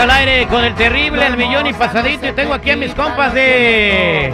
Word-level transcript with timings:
Al 0.00 0.10
aire 0.10 0.46
con 0.48 0.64
el 0.64 0.74
terrible, 0.76 1.26
el 1.26 1.36
millón 1.36 1.66
y 1.66 1.74
pasadito. 1.74 2.26
Y 2.26 2.32
tengo 2.32 2.54
aquí 2.54 2.70
a 2.70 2.76
mis 2.76 2.94
compas 2.94 3.34
de. 3.34 4.32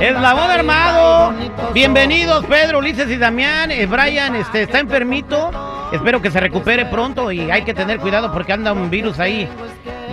Eslabón 0.00 0.48
Armado. 0.48 1.34
Bienvenidos, 1.72 2.46
Pedro, 2.46 2.78
Ulises 2.78 3.10
y 3.10 3.16
Damián. 3.16 3.72
Eh, 3.72 3.86
Brian 3.86 4.36
este, 4.36 4.62
está 4.62 4.78
enfermito. 4.78 5.50
Espero 5.92 6.22
que 6.22 6.30
se 6.30 6.38
recupere 6.38 6.86
pronto 6.86 7.32
y 7.32 7.50
hay 7.50 7.62
que 7.62 7.74
tener 7.74 7.98
cuidado 7.98 8.32
porque 8.32 8.52
anda 8.52 8.72
un 8.72 8.88
virus 8.88 9.18
ahí 9.18 9.48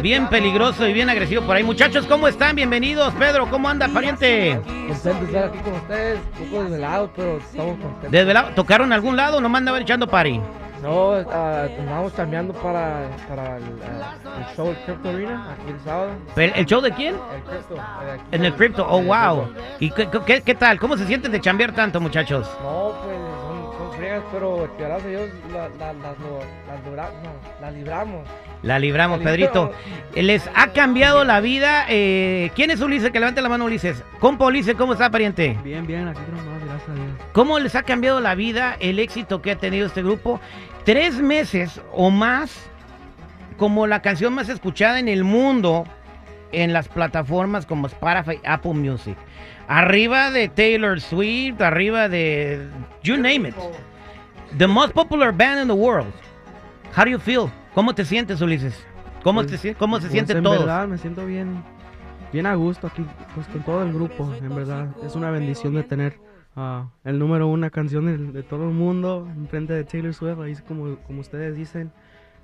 bien 0.01 0.27
peligroso 0.27 0.87
y 0.87 0.93
bien 0.93 1.07
agresivo 1.07 1.43
por 1.43 1.55
ahí. 1.55 1.63
Muchachos, 1.63 2.07
¿cómo 2.07 2.27
están? 2.27 2.55
Bienvenidos. 2.55 3.13
Pedro, 3.13 3.47
¿cómo 3.47 3.69
anda, 3.69 3.89
pariente? 3.89 4.59
Contento 4.87 5.19
de 5.19 5.25
estar 5.27 5.43
aquí 5.43 5.59
con 5.59 5.73
ustedes, 5.73 6.19
un 6.39 6.47
poco 6.47 6.63
desvelados, 6.63 7.11
pero 7.15 7.37
estamos 7.37 7.79
contentos. 7.79 8.11
¿Desvelado? 8.11 8.49
¿Tocaron 8.55 8.91
algún 8.91 9.15
lado 9.15 9.37
o 9.37 9.41
no 9.41 9.49
manda 9.49 9.69
a 9.69 9.73
ver 9.73 9.83
echando 9.83 10.07
party? 10.07 10.41
No, 10.81 11.11
ah, 11.31 11.67
estamos 11.69 12.11
cambiando 12.13 12.53
para, 12.53 13.07
para 13.29 13.57
el, 13.57 13.63
ah, 14.01 14.15
el 14.39 14.55
show, 14.55 14.69
el 14.69 14.77
Crypto 14.77 15.09
Arena, 15.09 15.51
aquí 15.53 15.71
el 15.71 15.79
sábado. 15.81 16.11
¿El, 16.35 16.53
el 16.55 16.65
show 16.65 16.81
de 16.81 16.91
quién? 16.91 17.15
El 17.35 17.41
Crypto. 17.43 17.75
eh, 17.75 18.11
aquí 18.13 18.23
En 18.31 18.45
el 18.45 18.53
Crypto. 18.55 18.87
Oh, 18.89 19.01
wow. 19.03 19.53
¿Y 19.79 19.91
qué, 19.91 20.07
qué- 20.25 20.41
qué 20.41 20.55
tal? 20.55 20.79
¿Cómo 20.79 20.97
se 20.97 21.05
sienten 21.05 21.31
de 21.31 21.39
chambear 21.39 21.71
tanto, 21.73 22.01
muchachos? 22.01 22.49
No, 22.63 22.93
pues 23.03 23.15
son, 23.15 23.77
son 23.77 23.97
friegas, 23.97 24.23
pero 24.31 24.67
gracias 24.79 25.05
a 25.05 25.07
Dios 25.09 25.29
la- 25.53 25.69
la- 25.69 25.93
las, 25.93 26.15
las, 26.95 27.09
las 27.61 27.73
libramos. 27.73 28.27
La 28.63 28.77
libramos, 28.79 29.19
La 29.19 29.25
Pedrito. 29.25 29.71
Les 30.15 30.47
ha 30.55 30.67
cambiado 30.67 31.23
la 31.23 31.39
vida. 31.41 31.85
eh, 31.89 32.51
¿Quién 32.55 32.69
es 32.71 32.79
Ulises? 32.81 33.09
Que 33.11 33.19
levante 33.19 33.41
la 33.41 33.49
mano, 33.49 33.65
Ulises. 33.65 34.03
Compa 34.19 34.45
Ulises, 34.45 34.75
¿cómo 34.75 34.93
está, 34.93 35.09
pariente? 35.09 35.57
Bien, 35.63 35.85
bien, 35.87 36.07
aquí 36.07 36.19
nomás, 36.29 36.63
gracias 36.67 36.89
a 36.89 36.93
Dios. 36.93 37.07
¿Cómo 37.33 37.57
les 37.57 37.73
ha 37.75 37.81
cambiado 37.83 38.19
la 38.19 38.35
vida 38.35 38.75
el 38.79 38.99
éxito 38.99 39.41
que 39.41 39.51
ha 39.51 39.55
tenido 39.57 39.87
este 39.87 40.03
grupo? 40.03 40.39
Tres 40.85 41.21
meses 41.21 41.79
o 41.93 42.09
más 42.09 42.69
como 43.57 43.85
la 43.85 44.01
canción 44.01 44.33
más 44.33 44.49
escuchada 44.49 44.99
en 44.99 45.07
el 45.07 45.23
mundo 45.23 45.83
en 46.51 46.73
las 46.73 46.87
plataformas 46.87 47.65
como 47.65 47.87
Spotify, 47.87 48.39
Apple 48.45 48.73
Music. 48.73 49.15
Arriba 49.67 50.31
de 50.31 50.49
Taylor 50.49 50.99
Swift, 50.99 51.61
arriba 51.61 52.09
de... 52.09 52.67
You 53.03 53.15
name 53.17 53.49
it. 53.49 53.55
The 54.57 54.67
most 54.67 54.93
popular 54.93 55.31
band 55.31 55.61
in 55.61 55.67
the 55.67 55.73
world. 55.73 56.11
How 56.97 57.05
do 57.05 57.11
you 57.11 57.19
feel? 57.19 57.49
¿Cómo 57.73 57.93
te 57.95 58.03
sientes, 58.03 58.41
Ulises? 58.41 58.75
¿Cómo, 59.23 59.43
Pues- 59.43 59.61
te, 59.61 59.75
cómo 59.75 59.97
se 59.97 60.01
pues, 60.07 60.11
sienten 60.13 60.37
en 60.37 60.43
todos? 60.43 60.59
verdad 60.59 60.87
me 60.87 60.97
siento 60.97 61.25
bien, 61.25 61.63
bien 62.33 62.47
a 62.47 62.55
gusto 62.55 62.87
aquí, 62.87 63.05
pues 63.35 63.47
con 63.47 63.61
todo 63.61 63.83
el 63.83 63.93
grupo, 63.93 64.33
en 64.33 64.53
verdad. 64.55 64.87
Es 65.05 65.15
una 65.15 65.29
bendición 65.29 65.75
de 65.75 65.83
tener 65.83 66.19
ah, 66.55 66.89
el 67.03 67.19
número 67.19 67.47
una 67.47 67.69
canción 67.69 68.05
de, 68.05 68.17
de 68.31 68.43
todo 68.43 68.65
el 68.65 68.73
mundo 68.73 69.27
enfrente 69.35 69.73
de 69.73 69.83
Taylor 69.83 70.13
Swift, 70.13 70.39
ahí 70.39 70.51
es 70.53 70.61
como, 70.61 70.97
como 71.07 71.21
ustedes 71.21 71.55
dicen. 71.55 71.91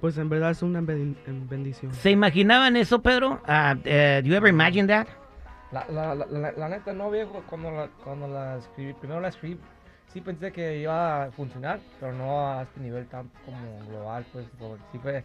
Pues 0.01 0.15
en 0.19 0.29
verdad 0.29 0.51
es 0.51 0.61
una 0.61 0.79
ben- 0.79 1.17
en 1.25 1.49
bendición. 1.49 1.91
¿Se 1.91 2.11
imaginaban 2.11 2.75
eso, 2.75 3.01
Pedro? 3.01 3.41
Ah, 3.47 3.75
eh, 3.83 4.21
do 4.23 4.29
you 4.29 4.35
ever 4.35 4.47
imagine 4.47 4.87
that? 4.87 5.07
La, 5.71 5.85
la, 5.89 6.13
la, 6.13 6.25
la- 6.27 6.51
la 6.51 6.69
neta, 6.69 6.93
no, 6.93 7.09
viejo, 7.09 7.43
cuando 7.49 7.71
la, 7.71 7.87
cuando 8.03 8.27
la 8.27 8.57
escribí, 8.57 8.93
primero 8.93 9.19
la 9.19 9.29
escribí, 9.29 9.59
sí 10.13 10.21
pensé 10.21 10.51
que 10.51 10.77
iba 10.77 11.23
a 11.23 11.31
funcionar, 11.31 11.79
pero 11.99 12.13
no 12.13 12.47
a 12.47 12.61
este 12.61 12.79
nivel 12.79 13.07
tan 13.07 13.29
como 13.43 13.57
global, 13.89 14.23
pues, 14.31 14.45
sí 14.91 14.99
fue 14.99 15.23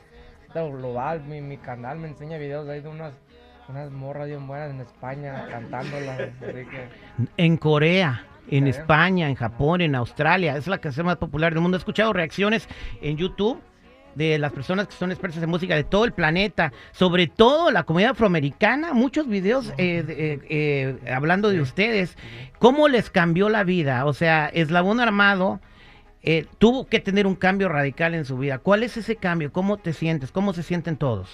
global, 0.55 1.23
mi, 1.25 1.41
mi 1.41 1.59
canal 1.59 1.99
me 1.99 2.09
enseña 2.09 2.39
videos 2.39 2.67
ahí 2.69 2.81
de 2.81 2.89
unas, 2.89 3.13
unas 3.69 3.91
morras 3.91 4.29
bien 4.29 4.47
buenas 4.47 4.71
en 4.71 4.81
España 4.81 5.47
cantándolas, 5.51 6.19
que... 6.41 6.89
En 7.37 7.57
Corea, 7.57 8.25
en. 8.49 8.67
España, 8.67 9.29
en 9.29 9.35
Japón, 9.35 9.81
en 9.81 9.95
Australia. 9.95 10.57
Es 10.57 10.67
la 10.67 10.79
canción 10.79 11.07
más 11.07 11.17
popular 11.17 11.53
del 11.53 11.63
mundo. 11.63 11.77
He 11.77 11.79
escuchado 11.79 12.13
reacciones 12.13 12.69
en 13.01 13.17
YouTube 13.17 13.61
de 14.15 14.39
las 14.39 14.53
personas 14.53 14.89
que 14.89 14.95
son 14.95 15.11
expertas 15.11 15.43
en 15.43 15.49
música 15.49 15.75
de 15.75 15.85
todo 15.85 16.05
el 16.05 16.13
planeta, 16.13 16.73
sobre 16.93 17.29
todo 17.29 17.71
la 17.71 17.85
comunidad 17.85 18.11
afroamericana, 18.11 18.93
muchos 18.93 19.27
videos 19.27 19.71
eh, 19.79 20.05
eh, 20.07 20.39
eh, 20.51 21.11
hablando 21.11 21.49
de 21.49 21.63
ustedes, 21.63 22.19
cómo 22.59 22.89
les 22.89 23.09
cambió 23.09 23.49
la 23.49 23.65
vida, 23.65 24.05
o 24.05 24.13
sea, 24.13 24.51
Eslabón 24.53 25.01
Armado 25.01 25.61
eh, 26.25 26.47
tuvo 26.59 26.87
que 26.87 27.01
tener 27.01 27.27
un 27.27 27.35
cambio 27.35 27.69
radical 27.69 28.15
en 28.15 28.25
su 28.25 28.39
vida. 28.39 28.59
¿Cuál 28.59 28.85
es 28.85 28.97
ese 28.97 29.17
cambio? 29.17 29.53
¿Cómo 29.53 29.77
te 29.77 29.93
sientes? 29.93 30.31
¿Cómo 30.31 30.53
se 30.53 30.63
sienten 30.63 30.97
todos? 30.97 31.29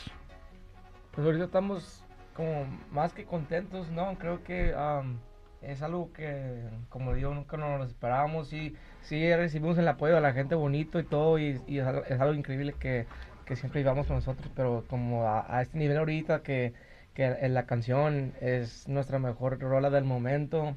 Pues 1.13 1.27
ahorita 1.27 1.45
estamos 1.45 2.03
como 2.39 2.67
más 2.89 3.13
que 3.15 3.27
contentos, 3.27 3.91
¿no? 3.91 4.17
Creo 4.19 4.43
que 4.45 4.73
am, 4.77 5.25
es 5.61 5.83
algo 5.83 6.13
que, 6.13 6.71
como 6.89 7.15
digo, 7.15 7.35
nunca 7.35 7.57
nos 7.57 7.79
lo 7.79 7.85
esperábamos 7.85 8.53
y 8.53 8.77
sí 9.01 9.35
recibimos 9.35 9.77
el 9.79 9.89
apoyo 9.89 10.15
de 10.15 10.21
la 10.21 10.33
gente 10.33 10.55
bonito 10.55 11.01
y 11.01 11.05
todo 11.05 11.39
y, 11.39 11.63
y 11.67 11.79
es, 11.81 11.87
algo, 11.87 12.05
es 12.05 12.21
algo 12.21 12.35
increíble 12.35 12.77
que, 12.79 13.09
que 13.45 13.57
siempre 13.57 13.81
llevamos 13.83 14.09
nosotros, 14.11 14.53
pero 14.55 14.87
como 14.89 15.27
a, 15.27 15.57
a 15.59 15.63
este 15.63 15.79
nivel 15.79 15.99
ahorita 15.99 16.43
que, 16.43 16.75
que 17.15 17.25
en 17.27 17.55
la 17.55 17.67
canción 17.67 18.35
es 18.41 18.87
nuestra 18.89 19.19
mejor 19.19 19.59
rola 19.61 19.91
del 19.91 20.05
momento 20.05 20.77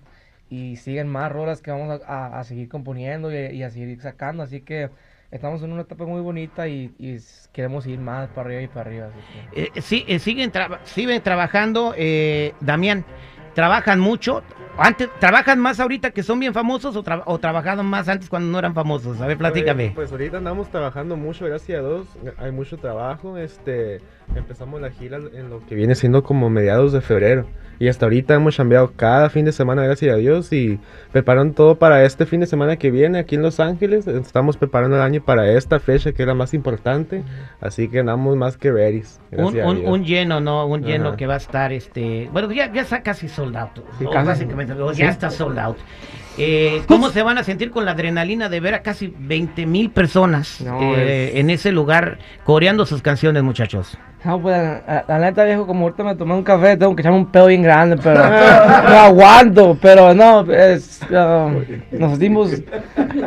y 0.49 0.77
siguen 0.77 1.07
más 1.07 1.31
rolas 1.31 1.61
que 1.61 1.71
vamos 1.71 2.01
a, 2.03 2.07
a- 2.35 2.39
a 2.39 2.43
seguir 2.43 2.69
componiendo 2.69 3.31
y, 3.31 3.37
y 3.55 3.63
a 3.63 3.69
seguir 3.69 4.01
sacando, 4.01 4.43
así 4.43 4.61
que 4.61 4.91
estamos 5.31 5.61
en 5.63 5.71
una 5.71 5.81
etapa 5.83 6.05
muy 6.05 6.21
bonita 6.21 6.67
y, 6.67 6.93
y 6.99 7.17
queremos 7.53 7.85
ir 7.87 7.99
más 7.99 8.29
para 8.29 8.47
arriba 8.47 8.61
y 8.61 8.67
para 8.67 8.81
arriba. 8.81 9.09
Eh, 9.53 9.81
sí, 9.81 10.05
eh, 10.07 10.19
siguen, 10.19 10.51
traba- 10.51 10.79
siguen 10.83 11.21
trabajando, 11.21 11.93
eh, 11.97 12.53
Damián, 12.59 13.05
trabajan 13.53 13.99
mucho. 13.99 14.43
Antes, 14.77 15.09
¿Trabajan 15.19 15.59
más 15.59 15.79
ahorita 15.79 16.11
que 16.11 16.23
son 16.23 16.39
bien 16.39 16.53
famosos 16.53 16.95
o, 16.95 17.03
tra- 17.03 17.23
o 17.25 17.37
trabajaban 17.37 17.85
más 17.85 18.07
antes 18.09 18.29
cuando 18.29 18.49
no 18.51 18.57
eran 18.59 18.73
famosos? 18.73 19.19
A 19.21 19.27
ver, 19.27 19.37
platícame. 19.37 19.91
Pues, 19.93 20.09
pues 20.09 20.11
ahorita 20.11 20.37
andamos 20.37 20.69
trabajando 20.69 21.17
mucho, 21.17 21.45
gracias 21.45 21.79
a 21.79 21.81
Dios. 21.87 22.07
Hay 22.37 22.51
mucho 22.51 22.77
trabajo. 22.77 23.37
Este, 23.37 23.99
empezamos 24.35 24.81
la 24.81 24.89
gira 24.89 25.17
en 25.33 25.49
lo 25.49 25.65
que 25.67 25.75
viene 25.75 25.93
siendo 25.93 26.23
como 26.23 26.49
mediados 26.49 26.93
de 26.93 27.01
febrero. 27.01 27.45
Y 27.79 27.87
hasta 27.87 28.05
ahorita 28.05 28.35
hemos 28.35 28.55
cambiado 28.57 28.91
cada 28.95 29.29
fin 29.31 29.43
de 29.43 29.51
semana, 29.51 29.83
gracias 29.83 30.13
a 30.13 30.17
Dios. 30.17 30.53
Y 30.53 30.79
preparan 31.11 31.53
todo 31.53 31.75
para 31.79 32.03
este 32.05 32.25
fin 32.27 32.39
de 32.39 32.45
semana 32.45 32.77
que 32.77 32.91
viene 32.91 33.17
aquí 33.19 33.35
en 33.35 33.41
Los 33.41 33.59
Ángeles. 33.59 34.05
Estamos 34.07 34.55
preparando 34.57 34.95
el 34.97 35.01
año 35.01 35.21
para 35.23 35.51
esta 35.51 35.79
fecha 35.79 36.11
que 36.11 36.21
es 36.23 36.27
la 36.27 36.35
más 36.35 36.53
importante. 36.53 37.23
Así 37.59 37.87
que 37.87 37.99
andamos 37.99 38.37
más 38.37 38.55
que 38.57 38.71
ready. 38.71 39.01
un, 39.31 39.59
un- 39.59 39.85
un 39.87 40.05
lleno, 40.05 40.39
¿no? 40.39 40.65
Un 40.67 40.83
lleno 40.83 41.09
Ajá. 41.09 41.17
que 41.17 41.25
va 41.27 41.33
a 41.33 41.37
estar, 41.37 41.71
este... 41.73 42.29
Bueno, 42.31 42.51
ya, 42.51 42.71
ya 42.71 42.81
está 42.83 43.01
casi 43.01 43.27
sold 43.27 43.57
out. 43.57 43.71
Sí, 43.97 44.05
casi. 44.11 44.45
Ya 44.93 45.09
está 45.09 45.29
sold 45.29 45.57
out. 45.59 45.77
Eh, 46.37 46.81
¿Cómo 46.87 47.09
se 47.09 47.23
van 47.23 47.37
a 47.37 47.43
sentir 47.43 47.71
con 47.71 47.83
la 47.83 47.91
adrenalina 47.91 48.47
de 48.47 48.61
ver 48.61 48.73
a 48.73 48.81
casi 48.81 49.13
20 49.19 49.65
mil 49.65 49.89
personas 49.89 50.61
No, 50.61 50.79
eh, 50.95 51.31
es- 51.33 51.35
en 51.35 51.49
ese 51.49 51.73
lugar 51.73 52.19
coreando 52.45 52.85
sus 52.85 53.01
canciones, 53.01 53.43
muchachos? 53.43 53.97
No, 54.23 54.39
pues 54.41 54.55
la, 54.55 55.03
la 55.07 55.19
neta, 55.19 55.43
viejo, 55.43 55.67
como 55.67 55.81
ahorita 55.83 56.03
me 56.05 56.15
tomé 56.15 56.35
un 56.35 56.43
café, 56.43 56.77
tengo 56.77 56.95
que 56.95 57.01
echarme 57.01 57.17
un 57.17 57.25
pedo 57.25 57.47
bien 57.47 57.63
grande, 57.63 57.97
pero 58.01 58.19
no 58.89 58.99
aguanto, 58.99 59.77
pero 59.81 60.13
no, 60.13 60.49
es, 60.51 61.01
ah, 61.13 61.51
nos 61.91 62.17
dimos, 62.17 62.53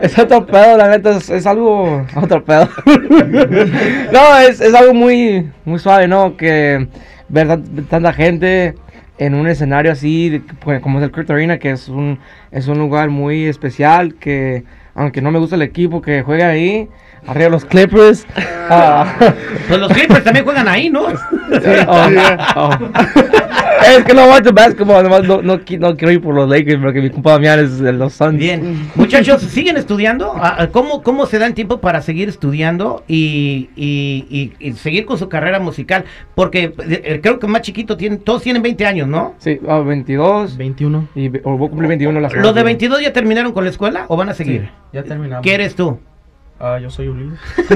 es 0.00 0.18
otro 0.18 0.46
pedo, 0.46 0.78
la 0.78 0.88
neta, 0.88 1.10
es, 1.16 1.28
es 1.28 1.46
algo, 1.46 2.06
otro 2.16 2.42
pedo. 2.42 2.68
no, 4.12 4.38
es, 4.38 4.60
es 4.60 4.74
algo 4.74 4.94
muy, 4.94 5.50
muy 5.64 5.78
suave, 5.78 6.08
¿no? 6.08 6.36
Que 6.36 6.88
ver 7.28 7.48
tan- 7.48 7.86
tanta 7.86 8.12
gente 8.12 8.74
en 9.18 9.34
un 9.34 9.46
escenario 9.46 9.92
así, 9.92 10.42
pues, 10.60 10.80
como 10.80 10.98
es 10.98 11.04
el 11.04 11.10
Crypto 11.10 11.34
Arena, 11.34 11.58
que 11.58 11.70
es 11.70 11.88
un, 11.88 12.18
es 12.50 12.68
un 12.68 12.78
lugar 12.78 13.10
muy 13.10 13.44
especial, 13.44 14.14
que 14.14 14.64
aunque 14.94 15.20
no 15.22 15.30
me 15.30 15.38
gusta 15.38 15.56
el 15.56 15.62
equipo 15.62 16.02
que 16.02 16.22
juega 16.22 16.48
ahí, 16.48 16.88
arriba 17.26 17.48
los 17.50 17.64
Clippers, 17.64 18.26
ah, 18.36 19.14
Pues 19.68 19.80
los 19.80 19.92
Clippers 19.92 20.24
también 20.24 20.44
juegan 20.44 20.68
ahí, 20.68 20.90
¿no? 20.90 21.04
Oh, 21.06 22.06
oh. 22.56 22.70
es 23.98 24.04
que 24.04 24.14
no 24.14 24.22
aguanto 24.22 24.52
basketball, 24.52 25.02
nomás 25.04 25.24
no, 25.24 25.40
no, 25.42 25.56
no 25.78 25.96
quiero 25.96 26.10
ir 26.12 26.20
por 26.20 26.34
los 26.34 26.48
Lakers 26.48 26.80
porque 26.82 27.00
mi 27.00 27.10
compa 27.10 27.32
Damián 27.32 27.60
es 27.60 27.78
de 27.78 27.92
los 27.92 28.12
Suns. 28.14 28.38
Bien, 28.38 28.88
muchachos, 28.94 29.42
¿siguen 29.42 29.76
estudiando? 29.76 30.32
Ah, 30.36 30.56
ah, 30.60 30.66
¿Cómo, 30.68 31.02
cómo 31.02 31.26
se 31.26 31.38
dan 31.38 31.54
tiempo 31.54 31.80
para 31.80 32.02
seguir 32.02 32.28
estudiando 32.28 33.04
y, 33.08 33.68
y- 33.76 34.26
y- 34.60 34.68
y 34.68 34.72
seguir 34.74 35.04
con 35.06 35.18
su 35.18 35.28
carrera 35.28 35.60
musical? 35.60 36.04
Porque 36.34 36.74
eh, 36.88 37.20
creo 37.22 37.38
que 37.38 37.46
más 37.46 37.62
chiquito, 37.62 37.96
tienen, 37.96 38.18
todos 38.20 38.42
tienen 38.42 38.62
20 38.62 38.86
años, 38.86 39.08
¿no? 39.08 39.34
Sí, 39.38 39.60
ah, 39.68 39.78
22 39.80 40.56
21. 40.56 41.08
y 41.14 41.28
o 41.44 41.56
voy 41.56 41.66
a 41.66 41.70
cumplir 41.70 41.88
21 41.88 42.20
la 42.20 42.28
semana 42.30 42.42
¿Los 42.46 42.54
de 42.54 42.60
que 42.60 42.64
viene. 42.64 42.78
22 42.78 43.02
ya 43.02 43.12
terminaron 43.12 43.52
con 43.52 43.64
la 43.64 43.70
escuela 43.70 44.04
o 44.08 44.16
van 44.16 44.28
a 44.30 44.34
seguir? 44.34 44.68
Ya 44.92 45.02
terminamos. 45.04 45.42
¿Qué 45.42 45.54
eres 45.54 45.74
tú? 45.74 45.98
Ah, 46.66 46.78
yo 46.78 46.88
soy 46.88 47.08
Ulises. 47.08 47.38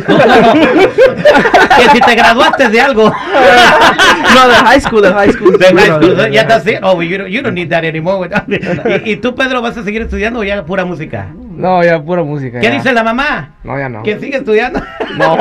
Que 1.78 1.90
si 1.92 2.00
te 2.00 2.14
graduaste 2.14 2.70
de 2.70 2.80
algo. 2.80 3.04
no, 4.34 4.48
de 4.48 4.54
high 4.54 4.80
school, 4.80 5.02
de 5.02 5.12
high 5.12 5.30
school. 5.30 5.58
De 5.58 5.64
high 5.66 5.74
Bueno, 5.74 5.96
school, 5.98 6.16
de- 6.16 6.32
ya 6.32 6.40
estás 6.42 6.62
así. 6.62 6.74
Oh, 6.82 7.02
you 7.02 7.18
don't, 7.18 7.28
you 7.30 7.42
don't 7.42 7.54
need 7.54 7.68
that 7.68 7.84
anymore. 7.84 8.28
¿Y, 9.04 9.12
y 9.12 9.16
tú, 9.16 9.34
Pedro, 9.34 9.60
vas 9.60 9.76
a 9.76 9.84
seguir 9.84 10.00
estudiando 10.02 10.40
o 10.40 10.44
ya 10.44 10.64
pura 10.64 10.84
música? 10.86 11.28
No, 11.50 11.84
ya 11.84 12.02
pura 12.02 12.22
música. 12.22 12.60
¿Qué 12.60 12.66
ya. 12.68 12.72
dice 12.72 12.92
la 12.92 13.04
mamá? 13.04 13.56
No, 13.62 13.78
ya 13.78 13.88
no. 13.90 14.02
¿Que 14.02 14.18
sigue 14.18 14.38
estudiando? 14.38 14.80
No, 15.18 15.36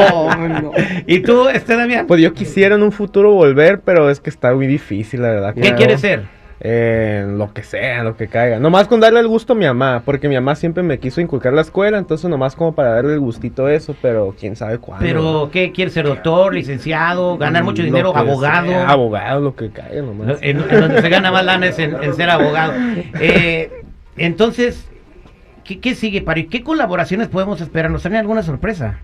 no. 0.48 0.72
¿Y 1.06 1.20
tú, 1.20 1.48
este 1.48 1.78
Damián? 1.78 2.06
Pues 2.06 2.22
yo 2.22 2.34
quisiera 2.34 2.76
en 2.76 2.84
un 2.84 2.92
futuro 2.92 3.32
volver, 3.32 3.80
pero 3.80 4.10
es 4.10 4.20
que 4.20 4.30
está 4.30 4.54
muy 4.54 4.68
difícil, 4.68 5.22
la 5.22 5.30
verdad. 5.30 5.54
¿Qué 5.56 5.74
quieres 5.74 6.02
ser? 6.02 6.26
En 6.60 7.38
lo 7.38 7.54
que 7.54 7.62
sea, 7.64 8.00
en 8.00 8.06
lo 8.06 8.18
que 8.18 8.28
caiga. 8.28 8.60
Nomás 8.60 8.88
con 8.88 9.00
darle 9.00 9.20
el 9.20 9.28
gusto 9.28 9.54
a 9.54 9.56
mi 9.56 9.66
mamá, 9.66 10.02
porque 10.04 10.28
mi 10.28 10.36
mamá 10.36 10.56
siempre 10.56 10.82
me 10.82 11.00
quiso 11.00 11.22
inculcar 11.22 11.54
la 11.54 11.62
escuela, 11.62 11.98
entonces 11.98 12.30
nomás 12.30 12.56
como 12.56 12.74
para 12.74 12.96
darle 12.96 13.14
el 13.14 13.20
gustito 13.20 13.68
a 13.68 13.74
eso, 13.74 13.96
pero 14.02 14.34
quién 14.40 14.56
sabe 14.56 14.80
cuándo. 14.80 15.06
Pero, 15.06 15.50
¿qué? 15.52 15.72
¿Quieres 15.72 15.94
ser 15.94 16.06
doctor, 16.06 16.54
licenciado, 16.54 17.38
ganar 17.38 17.64
mucho 17.64 17.84
dinero, 17.84 18.16
abogado? 18.16 18.68
sea, 18.68 18.90
abogado, 18.90 19.42
lo 19.42 19.56
que 19.56 19.70
caiga 19.70 20.02
nomás. 20.02 20.40
En, 20.42 20.58
en 20.58 20.80
donde 20.82 21.02
se 21.02 21.10
gana 21.10 21.32
más 21.32 21.46
lana 21.46 21.68
es 21.68 21.78
en, 21.80 22.02
en 22.02 22.14
ser 22.16 22.30
abogado. 22.30 22.74
Eh, 23.20 23.84
entonces, 24.18 24.90
¿qué, 25.64 25.80
qué 25.80 25.94
sigue, 25.94 26.22
Pari? 26.22 26.48
¿Qué 26.48 26.64
colaboraciones 26.64 27.28
podemos 27.28 27.62
esperar? 27.62 27.92
¿Nos 27.92 28.02
traen 28.02 28.18
alguna 28.18 28.42
sorpresa? 28.42 29.00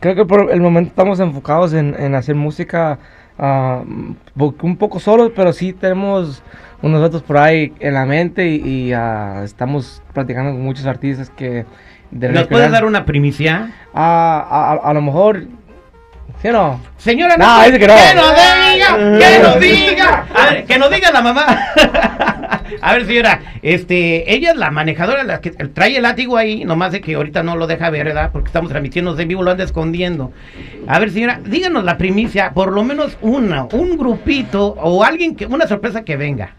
Creo 0.00 0.14
que 0.14 0.24
por 0.24 0.50
el 0.50 0.60
momento 0.60 0.88
estamos 0.88 1.20
enfocados 1.20 1.72
en, 1.72 1.94
en 1.98 2.14
hacer 2.14 2.34
música 2.34 2.98
po- 3.36 4.54
un 4.62 4.76
poco 4.76 5.00
solos, 5.00 5.32
pero 5.34 5.52
sí 5.52 5.72
tenemos 5.72 6.42
unos 6.82 7.00
datos 7.00 7.22
por 7.22 7.36
ahí 7.38 7.72
en 7.80 7.94
la 7.94 8.06
mente 8.06 8.46
y, 8.48 8.56
y, 8.88 8.92
ah, 8.92 9.42
estamos 9.44 10.02
practicando 10.14 10.52
con 10.52 10.62
muchos 10.62 10.86
artistas 10.86 11.30
que... 11.30 11.64
¿Nos 12.10 12.48
puedes 12.48 12.70
dar 12.72 12.84
una 12.84 13.04
primicia? 13.04 13.70
Ah, 13.94 14.46
a, 14.50 14.72
a- 14.72 14.90
a 14.90 14.94
lo 14.94 15.02
mejor... 15.02 15.44
¿Sí 16.42 16.48
o 16.48 16.52
no? 16.52 16.80
Señora, 16.96 17.36
No, 17.36 17.62
dice 17.64 17.78
que 17.78 17.86
no. 17.86 17.94
¡Que 17.94 18.14
nos 18.14 18.30
diga! 18.34 19.18
¡Que 19.18 19.42
nos 19.42 19.60
diga! 19.60 20.26
A 20.34 20.50
ver, 20.50 20.64
que 20.64 20.78
nos 20.78 20.90
diga 20.90 21.10
la 21.12 21.20
mamá. 21.20 21.44
A 22.80 22.94
ver, 22.94 23.06
señora, 23.06 23.40
este, 23.62 24.32
ella 24.32 24.52
es 24.52 24.56
la 24.56 24.70
manejadora, 24.70 25.22
la 25.22 25.40
que 25.40 25.50
trae 25.50 25.96
el 25.96 26.02
látigo 26.02 26.36
ahí, 26.36 26.64
nomás 26.64 26.92
de 26.92 27.00
que 27.00 27.14
ahorita 27.14 27.42
no 27.42 27.56
lo 27.56 27.66
deja 27.66 27.90
ver, 27.90 28.06
¿verdad? 28.06 28.30
Porque 28.32 28.46
estamos 28.46 28.70
transmitiendo 28.70 29.18
en 29.18 29.28
vivo, 29.28 29.42
lo 29.42 29.50
anda 29.50 29.64
escondiendo. 29.64 30.32
A 30.86 30.98
ver, 30.98 31.10
señora, 31.10 31.40
díganos 31.44 31.84
la 31.84 31.98
primicia, 31.98 32.52
por 32.52 32.72
lo 32.72 32.82
menos 32.82 33.18
una, 33.20 33.64
un 33.72 33.96
grupito 33.98 34.68
o 34.80 35.04
alguien 35.04 35.36
que, 35.36 35.46
una 35.46 35.66
sorpresa 35.66 36.04
que 36.04 36.16
venga. 36.16 36.54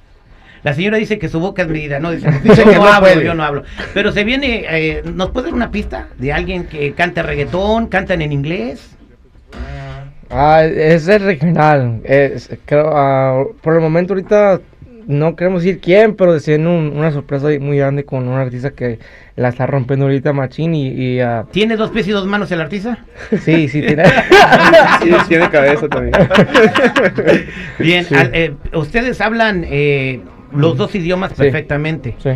La 0.63 0.75
señora 0.75 0.97
dice 0.97 1.17
que 1.17 1.27
su 1.27 1.39
boca 1.39 1.63
es 1.63 1.67
medida, 1.67 1.99
no 1.99 2.11
dice, 2.11 2.29
Dice 2.43 2.63
yo 2.63 2.69
que 2.69 2.75
no, 2.75 2.83
no 2.83 2.87
hablo, 2.87 3.07
puede. 3.09 3.25
yo 3.25 3.33
no 3.33 3.43
hablo. 3.43 3.63
Pero 3.95 4.11
se 4.11 4.23
viene, 4.23 4.65
eh, 4.69 5.01
¿nos 5.11 5.31
puede 5.31 5.47
dar 5.47 5.55
una 5.55 5.71
pista 5.71 6.09
de 6.19 6.31
alguien 6.33 6.65
que 6.65 6.93
cante 6.93 7.23
reggaetón, 7.23 7.87
cantan 7.87 8.21
en 8.21 8.31
inglés? 8.31 8.95
Ah, 10.29 10.63
es 10.63 11.07
el 11.07 11.23
regional. 11.23 12.01
Es, 12.03 12.49
creo, 12.65 12.91
ah, 12.95 13.43
por 13.61 13.73
el 13.73 13.81
momento 13.81 14.13
ahorita 14.13 14.61
no 15.07 15.35
queremos 15.35 15.63
decir 15.63 15.79
quién, 15.81 16.15
pero 16.15 16.33
decían 16.33 16.67
un- 16.67 16.93
una 16.95 17.11
sorpresa 17.11 17.47
muy 17.59 17.77
grande 17.77 18.05
con 18.05 18.27
un 18.27 18.37
artista 18.37 18.71
que 18.71 18.99
la 19.35 19.49
está 19.49 19.65
rompiendo 19.65 20.05
ahorita 20.05 20.33
Machín 20.33 20.75
y, 20.75 20.87
y, 20.89 21.19
ah, 21.19 21.45
¿Tiene 21.51 21.75
dos 21.77 21.91
pies 21.91 22.07
y 22.07 22.11
dos 22.11 22.25
manos 22.27 22.51
el 22.51 22.61
artista? 22.61 22.99
sí, 23.41 23.67
sí 23.67 23.81
tiene. 23.87 24.03
Sí, 25.01 25.09
tiene 25.27 25.49
cabeza 25.49 25.87
también. 25.87 26.13
Bien, 27.79 28.05
Sí. 28.05 28.15
al- 28.15 28.31
eh, 28.33 28.53
ustedes 28.73 29.19
hablan 29.21 29.65
eh, 29.67 30.21
los 30.55 30.77
dos 30.77 30.93
idiomas 30.95 31.31
Sí. 31.31 31.37
perfectamente. 31.37 32.15
sí. 32.21 32.29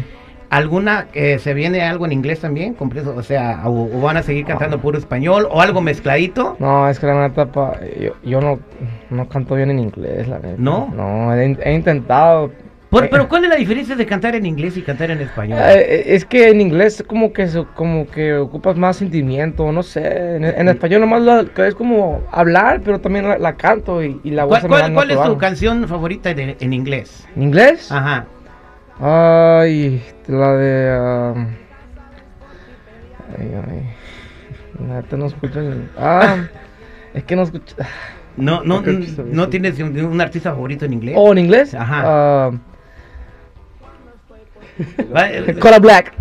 ¿Alguna, 0.56 1.08
eh, 1.14 1.38
se 1.40 1.54
viene 1.54 1.82
algo 1.82 2.06
en 2.06 2.14
inglés 2.14 2.40
también? 2.40 2.76
O 2.80 3.22
sea, 3.24 3.62
o, 3.66 3.90
o 3.98 4.02
van 4.02 4.18
a 4.18 4.24
seguir 4.24 4.46
cantando 4.46 4.80
puro 4.80 4.98
español 4.98 5.48
o 5.52 5.62
algo 5.62 5.82
mezcladito? 5.82 6.56
No, 6.60 6.88
es 6.88 6.98
que 7.00 7.08
la 7.08 7.28
neta, 7.28 7.46
pa, 7.48 7.74
yo, 8.00 8.14
yo 8.24 8.40
no, 8.40 8.60
no 9.10 9.28
canto 9.28 9.56
bien 9.56 9.70
en 9.72 9.80
inglés, 9.80 10.28
la 10.28 10.40
neta. 10.40 10.56
¿No? 10.58 10.94
No, 10.96 11.34
he, 11.34 11.58
he 11.64 11.74
intentado. 11.74 12.52
Por- 12.90 13.04
Eh, 13.04 13.08
pero 13.12 13.28
¿cuál 13.28 13.44
es 13.44 13.50
la 13.50 13.56
diferencia 13.58 13.96
de 13.98 14.06
cantar 14.06 14.36
en 14.36 14.46
inglés 14.46 14.78
y 14.78 14.82
cantar 14.82 15.12
en 15.12 15.20
español? 15.20 15.60
eh, 15.62 16.04
es 16.06 16.24
que 16.24 16.50
en 16.50 16.62
inglés 16.62 17.04
como 17.06 17.34
que 17.34 17.50
como 17.74 18.08
que 18.08 18.36
ocupas 18.36 18.78
más 18.78 18.96
sentimiento, 18.96 19.70
no 19.74 19.84
sé. 19.84 20.36
En, 20.38 20.46
en 20.46 20.70
español 20.70 21.02
nomás 21.02 21.22
la- 21.24 21.46
es 21.68 21.76
como 21.76 22.22
hablar, 22.32 22.80
pero 22.86 23.00
también 23.02 23.28
la, 23.28 23.38
la 23.38 23.54
canto 23.58 24.02
y, 24.02 24.22
y 24.24 24.30
la 24.30 24.46
voz 24.46 24.52
¿Cuál, 24.52 24.62
se 24.62 24.68
me 24.70 24.74
cuál- 24.76 24.94
cuál 24.94 25.12
es 25.12 25.22
tu 25.24 25.38
canción 25.38 25.86
favorita 25.88 26.34
de- 26.34 26.56
en 26.60 26.72
inglés? 26.72 27.28
¿En 27.36 27.44
inglés? 27.44 27.92
Ajá. 27.92 28.28
Ay, 29.00 30.02
la 30.28 30.54
de. 30.56 31.34
um, 31.36 31.48
ay, 33.38 33.54
ay. 33.68 33.90
Neta 34.80 35.18
no 35.18 35.26
escucho. 35.28 35.62
ni- 35.62 35.88
Ah, 35.98 36.46
es 37.14 37.24
que 37.24 37.36
no 37.36 37.44
escucho. 37.44 37.76
No, 38.38 38.64
no, 38.64 38.82
no 38.82 39.44
sí. 39.46 39.50
tienes 39.50 39.80
un, 39.80 39.98
un 39.98 40.22
artista 40.22 40.52
favorito 40.52 40.86
en 40.86 40.94
inglés. 40.94 41.16
¿Oh, 41.18 41.32
en 41.32 41.38
inglés? 41.40 41.74
Ajá. 41.74 42.04
Ah, 42.06 42.52
Cora 45.60 45.80
Black. 45.80 46.14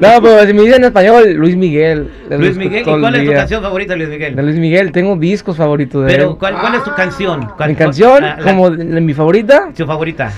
No, 0.00 0.22
pero 0.22 0.46
si 0.46 0.52
me 0.54 0.62
dicen 0.62 0.76
en 0.76 0.84
español, 0.84 1.32
Luis 1.34 1.56
Miguel. 1.56 2.10
Luis 2.30 2.56
Miguel, 2.56 2.82
¿y 2.82 2.84
cuál 3.00 3.14
es 3.14 3.24
tu 3.24 3.32
canción 3.32 3.62
favorita 3.62 3.96
Luis 3.96 4.08
Miguel? 4.08 4.36
De 4.36 4.42
Luis 4.42 4.56
Miguel, 4.56 4.92
tengo 4.92 5.16
discos 5.16 5.56
favoritos 5.56 6.04
de 6.04 6.12
Pero, 6.12 6.30
él. 6.32 6.36
¿cuál, 6.38 6.58
cuál 6.60 6.74
es 6.74 6.84
tu 6.84 6.94
canción? 6.94 7.48
¿Cuál- 7.56 7.70
Mi 7.70 7.74
canción, 7.76 8.24
ah, 8.24 8.36
la- 8.38 8.44
como 8.44 8.70
de 8.70 9.00
mi 9.00 9.14
favorita. 9.14 9.70
Su 9.76 9.86
favorita. 9.86 10.32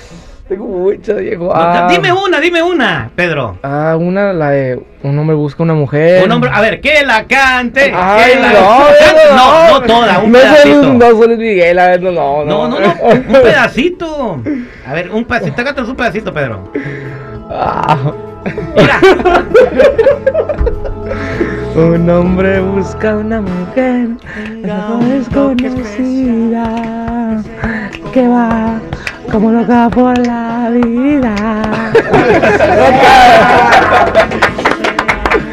Tengo 0.50 0.66
muchas, 0.66 1.16
Diego. 1.18 1.46
No, 1.46 1.52
Ah, 1.54 1.86
dime 1.88 2.12
una, 2.12 2.40
dime 2.40 2.60
una, 2.60 3.08
Pedro. 3.14 3.56
Ah, 3.62 3.96
una, 3.96 4.32
la 4.32 4.50
de 4.50 4.82
Un 5.04 5.16
hombre 5.16 5.36
busca 5.36 5.62
una 5.62 5.74
mujer. 5.74 6.24
Un 6.24 6.32
hombre, 6.32 6.50
a 6.52 6.60
ver, 6.60 6.80
que 6.80 7.04
la 7.06 7.24
cante. 7.24 7.92
Ay, 7.94 8.32
que 8.32 8.40
la- 8.40 8.52
no, 9.30 9.36
no, 9.36 9.70
no 9.80 9.86
toda, 9.86 10.18
un 10.18 10.32
no 10.32 10.38
pedacito. 10.40 10.92
no 10.92 11.10
soy 11.10 11.36
Miguel, 11.36 11.78
a 11.78 11.86
ver, 11.86 12.02
no, 12.02 12.10
no, 12.10 12.44
No, 12.44 12.66
no, 12.68 12.80
no, 12.80 12.94
un 13.10 13.22
pedacito. 13.42 14.42
A 14.84 14.92
ver, 14.92 15.08
un 15.12 15.24
pedacito, 15.24 15.62
cántanos 15.64 15.88
un 15.90 15.96
pedacito, 15.96 16.34
Pedro. 16.34 16.72
Ah. 17.48 17.96
Mira, 18.76 18.98
Un 21.76 22.10
hombre 22.10 22.58
busca 22.60 23.14
una 23.16 23.40
mujer 23.40 24.08
desconocida 25.08 27.42
que 28.12 28.26
va 28.26 28.80
como 29.30 29.52
loca 29.52 29.88
por 29.90 30.18
la 30.26 30.70
vida. 30.70 31.34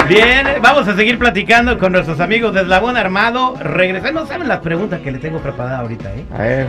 bien, 0.08 0.48
vamos 0.62 0.88
a 0.88 0.96
seguir 0.96 1.20
platicando 1.20 1.78
con 1.78 1.92
nuestros 1.92 2.20
amigos 2.20 2.54
de 2.54 2.62
Eslabón 2.62 2.98
Armado. 2.98 3.56
Regresemos, 3.60 4.30
¿saben 4.30 4.48
las 4.48 4.60
preguntas 4.60 5.02
que 5.02 5.12
le 5.12 5.20
tengo 5.20 5.40
preparada 5.40 5.80
ahorita, 5.80 6.10
eh? 6.10 6.26
A 6.34 6.38
ver. 6.40 6.68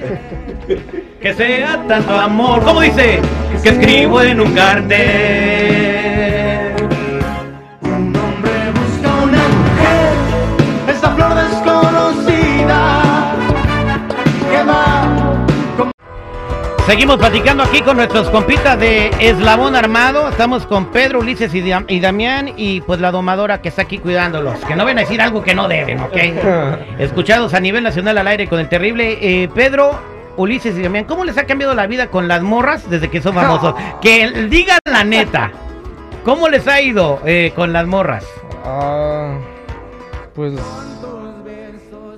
Que 1.20 1.34
sea 1.34 1.84
tanto 1.86 2.14
amor, 2.14 2.62
¿cómo 2.62 2.80
dice? 2.80 3.20
Que 3.62 3.68
escribo 3.68 4.22
en 4.22 4.40
un 4.40 4.54
carnet. 4.54 5.50
Seguimos 16.90 17.18
platicando 17.18 17.62
aquí 17.62 17.82
con 17.82 17.98
nuestros 17.98 18.28
compitas 18.30 18.76
de 18.76 19.12
Eslabón 19.20 19.76
Armado. 19.76 20.28
Estamos 20.28 20.66
con 20.66 20.86
Pedro, 20.86 21.20
Ulises 21.20 21.54
y, 21.54 21.60
Dam- 21.62 21.84
y 21.86 22.00
Damián 22.00 22.50
y 22.56 22.80
pues 22.80 22.98
la 23.00 23.12
domadora 23.12 23.62
que 23.62 23.68
está 23.68 23.82
aquí 23.82 23.98
cuidándolos. 23.98 24.58
Que 24.64 24.74
no 24.74 24.84
ven 24.84 24.98
a 24.98 25.02
decir 25.02 25.20
algo 25.22 25.40
que 25.40 25.54
no 25.54 25.68
deben, 25.68 26.00
¿ok? 26.00 26.16
Escuchados 26.98 27.54
a 27.54 27.60
nivel 27.60 27.84
nacional 27.84 28.18
al 28.18 28.26
aire 28.26 28.48
con 28.48 28.58
el 28.58 28.68
terrible 28.68 29.18
eh, 29.22 29.48
Pedro, 29.54 30.00
Ulises 30.36 30.76
y 30.76 30.82
Damián. 30.82 31.04
¿Cómo 31.04 31.24
les 31.24 31.38
ha 31.38 31.46
cambiado 31.46 31.74
la 31.76 31.86
vida 31.86 32.08
con 32.08 32.26
las 32.26 32.42
morras 32.42 32.90
desde 32.90 33.08
que 33.08 33.22
son 33.22 33.34
famosos? 33.34 33.76
Que 34.02 34.28
digan 34.50 34.78
la 34.84 35.04
neta. 35.04 35.52
¿Cómo 36.24 36.48
les 36.48 36.66
ha 36.66 36.80
ido 36.80 37.20
eh, 37.24 37.52
con 37.54 37.72
las 37.72 37.86
morras? 37.86 38.26
Ah, 38.66 39.34
pues. 40.34 40.54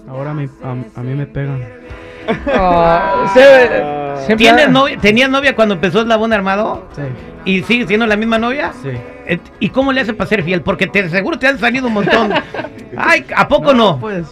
Ahora 0.08 0.30
a 0.30 0.34
mí, 0.34 0.48
a, 0.64 0.70
a 0.98 1.02
mí 1.02 1.14
me 1.14 1.26
pegan. 1.26 1.62
ah, 2.54 3.30
se- 3.34 4.01
siempre- 4.18 4.36
¿Tienes 4.46 4.68
novia, 4.70 4.96
¿Tenías 4.98 5.30
novia 5.30 5.54
cuando 5.54 5.74
empezó 5.74 6.00
Eslabón 6.00 6.32
Armado? 6.32 6.86
Sí, 6.94 7.02
¿Y 7.44 7.62
sigues 7.62 7.88
siendo 7.88 8.06
la 8.06 8.16
misma 8.16 8.38
novia? 8.38 8.72
sí. 8.82 8.90
¿Y 9.60 9.68
cómo 9.70 9.92
le 9.92 10.00
hace 10.00 10.12
para 10.14 10.28
ser 10.28 10.42
fiel? 10.42 10.62
Porque 10.62 10.86
te 10.88 11.08
seguro 11.08 11.38
te 11.38 11.46
han 11.46 11.58
salido 11.58 11.86
un 11.86 11.94
montón. 11.94 12.32
Ay, 12.96 13.24
¿a 13.34 13.46
poco 13.48 13.72
no? 13.72 13.98
Pues 13.98 14.26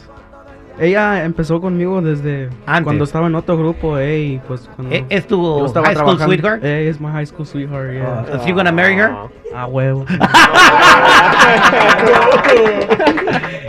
ella 0.78 1.24
empezó 1.24 1.60
conmigo 1.60 2.00
desde 2.02 2.48
Antes. 2.66 2.84
cuando 2.84 3.04
estaba 3.04 3.26
en 3.28 3.34
otro 3.36 3.56
grupo, 3.56 3.98
eh, 3.98 4.18
y 4.18 4.38
pues 4.48 4.68
cuando 4.74 4.94
Eh, 4.94 5.04
¿Es 5.08 5.26
tu 5.26 5.40
yo 5.60 5.66
estaba 5.66 5.86
high 5.86 5.94
school 5.96 6.16
trabajando- 6.16 6.26
sweetheart? 6.34 6.64
Eh, 6.64 6.88
es 6.88 7.00
my 7.00 7.10
high 7.12 7.26
school 7.26 7.46
sweetheart, 7.46 7.92
yeah. 7.92 8.24
Is 8.36 8.44
you 8.46 8.54
gonna 8.54 8.72
marry 8.72 8.94
her? 8.96 9.12
A 9.54 9.66
huevo. 9.66 10.04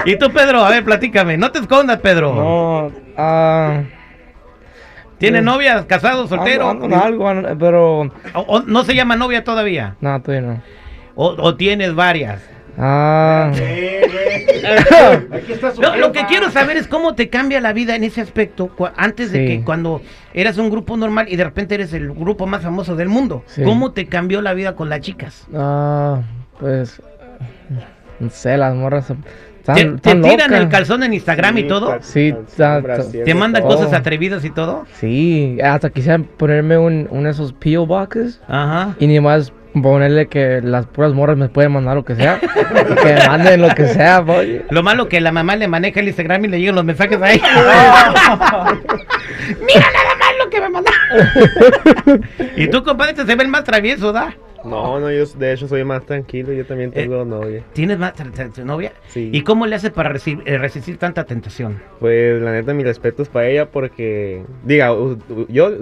Y 0.06 0.15
tú, 0.18 0.32
Pedro, 0.32 0.63
a 0.65 0.70
ver, 0.70 0.84
platícame. 0.84 1.38
No 1.38 1.51
te 1.51 1.60
escondas, 1.60 2.00
Pedro. 2.00 2.34
No, 2.34 2.91
ah. 3.18 3.82
¿Tienes 5.21 5.41
sí. 5.41 5.45
novia, 5.45 5.87
casado, 5.87 6.27
soltero? 6.27 6.69
Ando- 6.69 6.83
ando 6.85 6.95
en 6.97 7.01
algo, 7.01 7.29
ando- 7.29 7.57
pero. 7.57 7.99
O- 8.33 8.45
o 8.47 8.59
no 8.63 8.83
se 8.83 8.93
llama 8.95 9.15
novia 9.15 9.43
todavía? 9.45 9.95
No, 10.01 10.21
todavía 10.21 10.47
no. 10.49 10.61
¿O, 11.15 11.27
o 11.39 11.55
tienes 11.55 11.95
varias? 11.95 12.41
Ah. 12.77 13.51
Lo, 15.81 15.95
lo 15.97 16.11
que 16.11 16.25
quiero 16.25 16.49
saber 16.51 16.77
es 16.77 16.87
cómo 16.87 17.15
te 17.15 17.29
cambia 17.29 17.59
la 17.61 17.73
vida 17.73 17.95
en 17.95 18.03
ese 18.03 18.21
aspecto 18.21 18.71
antes 18.95 19.31
de 19.31 19.39
Sí. 19.39 19.45
que 19.47 19.63
cuando 19.63 20.01
eras 20.33 20.57
un 20.57 20.69
grupo 20.69 20.95
normal 20.97 21.27
y 21.29 21.35
de 21.35 21.43
repente 21.43 21.75
eres 21.75 21.93
el 21.93 22.11
grupo 22.13 22.47
más 22.47 22.61
famoso 22.63 22.95
del 22.95 23.09
mundo. 23.09 23.43
Sí. 23.47 23.63
¿Cómo 23.63 23.91
te 23.91 24.07
cambió 24.07 24.41
la 24.41 24.53
vida 24.53 24.75
con 24.75 24.89
las 24.89 25.01
chicas? 25.01 25.47
Ah, 25.53 26.21
pues 26.59 27.01
no 28.19 28.29
sé, 28.29 28.57
las 28.57 28.73
morras 28.75 29.11
¿Te, 29.65 30.15
tiran 30.15 30.53
el 30.53 30.70
calzón 30.70 31.03
en 31.03 31.13
Instagram 31.13 31.58
y 31.58 31.63
todo? 31.68 31.98
Sí, 32.01 32.34
¿Te 33.25 33.34
mandan 33.34 33.63
cosas 33.63 33.94
atrevidas 33.94 34.44
y 34.46 34.50
todo? 34.50 34.86
Sí, 35.00 35.58
hasta 35.63 35.89
quisieran 35.89 36.24
ponerme 36.24 36.77
un, 36.77 37.08
uno 37.10 37.24
de 37.24 37.32
esos 37.32 37.53
P.O. 37.53 37.86
boxes 37.86 38.41
Ajá. 38.48 38.96
y 39.00 39.08
ni 39.08 39.20
más 39.20 39.53
ponerle 39.82 40.27
que 40.27 40.62
las 40.62 40.86
puras 40.86 41.13
morras 41.13 41.38
me 41.38 41.48
pueden 41.48 41.72
mandar 41.72 41.96
lo 41.96 42.03
que 42.03 42.15
sea. 42.15 42.39
que 42.39 43.13
me 43.13 43.27
manden 43.27 43.62
lo 43.62 43.70
que 43.70 43.88
sea, 43.88 44.20
boy. 44.20 44.63
Lo 44.70 44.84
malo 44.84 45.08
que 45.08 45.22
la 45.22 45.32
mamá 45.32 45.56
le 45.56 45.68
maneja 45.68 46.00
el 46.00 46.08
Instagram 46.08 46.46
y 46.46 46.48
le 46.50 46.60
llegan 46.60 46.75
los 46.75 46.86
mensajes 46.86 47.22
a 47.22 47.32
ella. 47.32 47.44
Mira 49.65 49.86
nada 49.91 50.15
más 50.20 50.30
lo 50.44 50.50
que 50.50 50.62
me 50.62 50.70
mandaron. 50.70 52.25
y 52.58 52.68
tú, 52.68 52.84
compadre, 52.84 53.13
te 53.13 53.25
se 53.25 53.36
ve 53.36 53.44
el 53.44 53.50
más 53.50 53.63
travieso, 53.63 54.12
¿da? 54.12 54.34
No, 54.63 55.00
no, 55.00 55.12
yo 55.12 55.25
de 55.25 55.53
hecho 55.53 55.68
soy 55.68 55.84
más 55.84 56.06
tranquilo, 56.06 56.51
yo 56.53 56.65
también 56.65 56.91
tengo 56.91 57.25
novia. 57.25 57.63
¿Tienes 57.74 57.98
más 57.98 58.13
novia? 58.63 58.94
Sí. 59.08 59.30
¿Y 59.34 59.41
cómo 59.44 59.65
le 59.65 59.75
haces 59.75 59.91
para 59.91 60.12
reci- 60.13 60.41
eh, 60.46 60.58
resistir 60.58 60.98
tanta 60.98 61.24
tentación? 61.25 61.82
Pues 62.00 62.41
la 62.41 62.51
neta, 62.51 62.74
mis 62.74 62.86
respetos 62.86 63.30
para 63.30 63.48
ella 63.48 63.65
porque, 63.70 64.44
diga, 64.63 64.89
yo, 65.50 65.70
eh, 65.70 65.75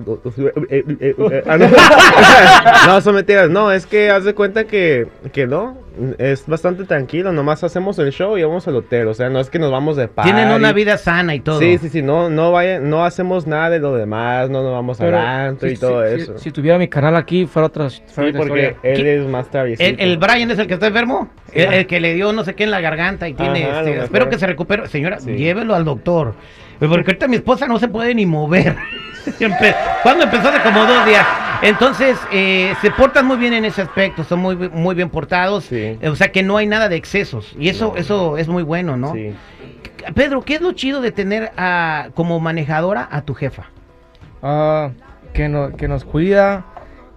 eh, 0.70 0.84
eh, 1.00 1.44
ah, 1.48 1.58
no. 1.58 1.68
no, 2.88 3.02
son 3.02 3.16
mentiras, 3.16 3.50
no, 3.50 3.72
es 3.72 3.86
que 3.86 4.10
haz 4.10 4.24
de 4.24 4.34
cuenta 4.34 4.66
que, 4.66 5.08
que 5.34 5.48
no, 5.48 5.78
es 6.18 6.46
bastante 6.48 6.84
tranquilo, 6.86 7.32
nomás 7.32 7.64
hacemos 7.64 7.98
el 8.00 8.12
show 8.12 8.38
y 8.38 8.44
vamos 8.44 8.68
al 8.68 8.76
hotel, 8.76 9.08
o 9.08 9.14
sea, 9.14 9.30
no 9.30 9.40
es 9.40 9.50
que 9.50 9.60
nos 9.60 9.72
vamos 9.72 9.98
de 9.98 10.08
party. 10.08 10.32
Tienen 10.32 10.52
una 10.54 10.72
vida 10.74 10.98
sana 10.98 11.36
y 11.36 11.40
todo. 11.40 11.60
Sí, 11.60 11.78
sí, 11.78 11.90
sí, 11.90 12.02
no, 12.02 12.30
no 12.30 12.52
vaya, 12.52 12.80
no 12.80 13.04
hacemos 13.06 13.48
nada 13.48 13.70
de 13.70 13.80
lo 13.80 13.94
demás, 13.96 14.50
no 14.50 14.64
nos 14.64 14.72
vamos 14.72 15.00
antro 15.02 15.68
y 15.70 15.76
si- 15.76 15.82
todo 15.82 16.08
si- 16.08 16.22
eso. 16.22 16.38
Si, 16.38 16.52
tuviera 16.52 16.78
mi 16.78 16.88
canal 16.88 17.16
aquí, 17.16 17.46
fuera 17.46 17.68
otra, 17.68 17.90
Sí, 17.90 18.02
fuera 18.08 18.30
otra 18.30 18.40
porque 18.42 18.62
historia. 18.70 18.92
él 18.92 19.04
¿Qué? 19.04 19.16
es 19.20 19.28
más 19.28 19.50
traviesito. 19.50 19.90
El, 19.90 20.00
el 20.00 20.18
Brian 20.18 20.52
es 20.52 20.60
el 20.60 20.68
que 20.68 20.74
está 20.76 20.88
enfermo, 20.88 21.30
el, 21.54 21.74
el 21.74 21.88
que 21.88 22.00
le 22.00 22.14
dio 22.14 22.32
no 22.34 22.44
sé 22.44 22.56
qué 22.56 22.64
en 22.64 22.72
la 22.72 22.82
garganta 22.82 23.28
y 23.28 23.34
tiene, 23.34 23.66
Ajá, 23.66 23.80
este, 23.82 24.00
espero 24.04 24.30
que 24.30 24.38
se 24.40 24.48
recupere. 24.48 24.88
Señora, 24.88 25.20
Sí. 25.20 25.32
llévelo 25.36 25.76
al 25.76 25.86
doctor. 25.86 26.34
Porque 26.80 26.96
ahorita 27.12 27.28
mi 27.28 27.36
esposa 27.36 27.68
no 27.68 27.78
se 27.78 27.90
puede 27.90 28.16
ni 28.16 28.26
mover. 28.26 28.76
Empe- 29.40 29.76
Cuando 30.04 30.24
empezó 30.26 30.50
hace 30.50 30.62
como 30.62 30.86
dos 30.86 31.06
días. 31.06 31.26
Entonces, 31.62 32.18
eh, 32.32 32.74
se 32.82 32.90
portan 32.92 33.26
muy 33.26 33.36
bien 33.38 33.54
en 33.54 33.66
ese 33.66 33.82
aspecto, 33.82 34.24
son 34.24 34.40
muy, 34.40 34.56
muy 34.56 34.96
bien 34.96 35.10
portados. 35.10 35.66
Sí. 35.66 35.98
Eh, 36.02 36.10
O 36.10 36.16
sea 36.16 36.32
que 36.32 36.42
no 36.44 36.58
hay 36.58 36.68
nada 36.68 36.88
de 36.90 36.96
excesos. 36.96 37.54
Y 37.60 37.68
eso, 37.70 37.90
No. 37.94 37.98
eso 37.98 38.38
es 38.38 38.48
muy 38.48 38.64
bueno, 38.64 38.96
¿no? 38.98 39.14
Sí. 39.14 39.34
Pedro, 40.16 40.42
¿qué 40.42 40.56
es 40.56 40.62
lo 40.62 40.72
chido 40.72 41.02
de 41.02 41.12
tener 41.12 41.52
a, 41.58 42.08
como 42.16 42.40
manejadora 42.40 43.08
a 43.12 43.22
tu 43.22 43.34
jefa? 43.34 43.66
Ah, 44.42 44.92
que, 45.34 45.50
no- 45.50 45.76
que 45.76 45.88
nos 45.90 46.06
cuida, 46.06 46.64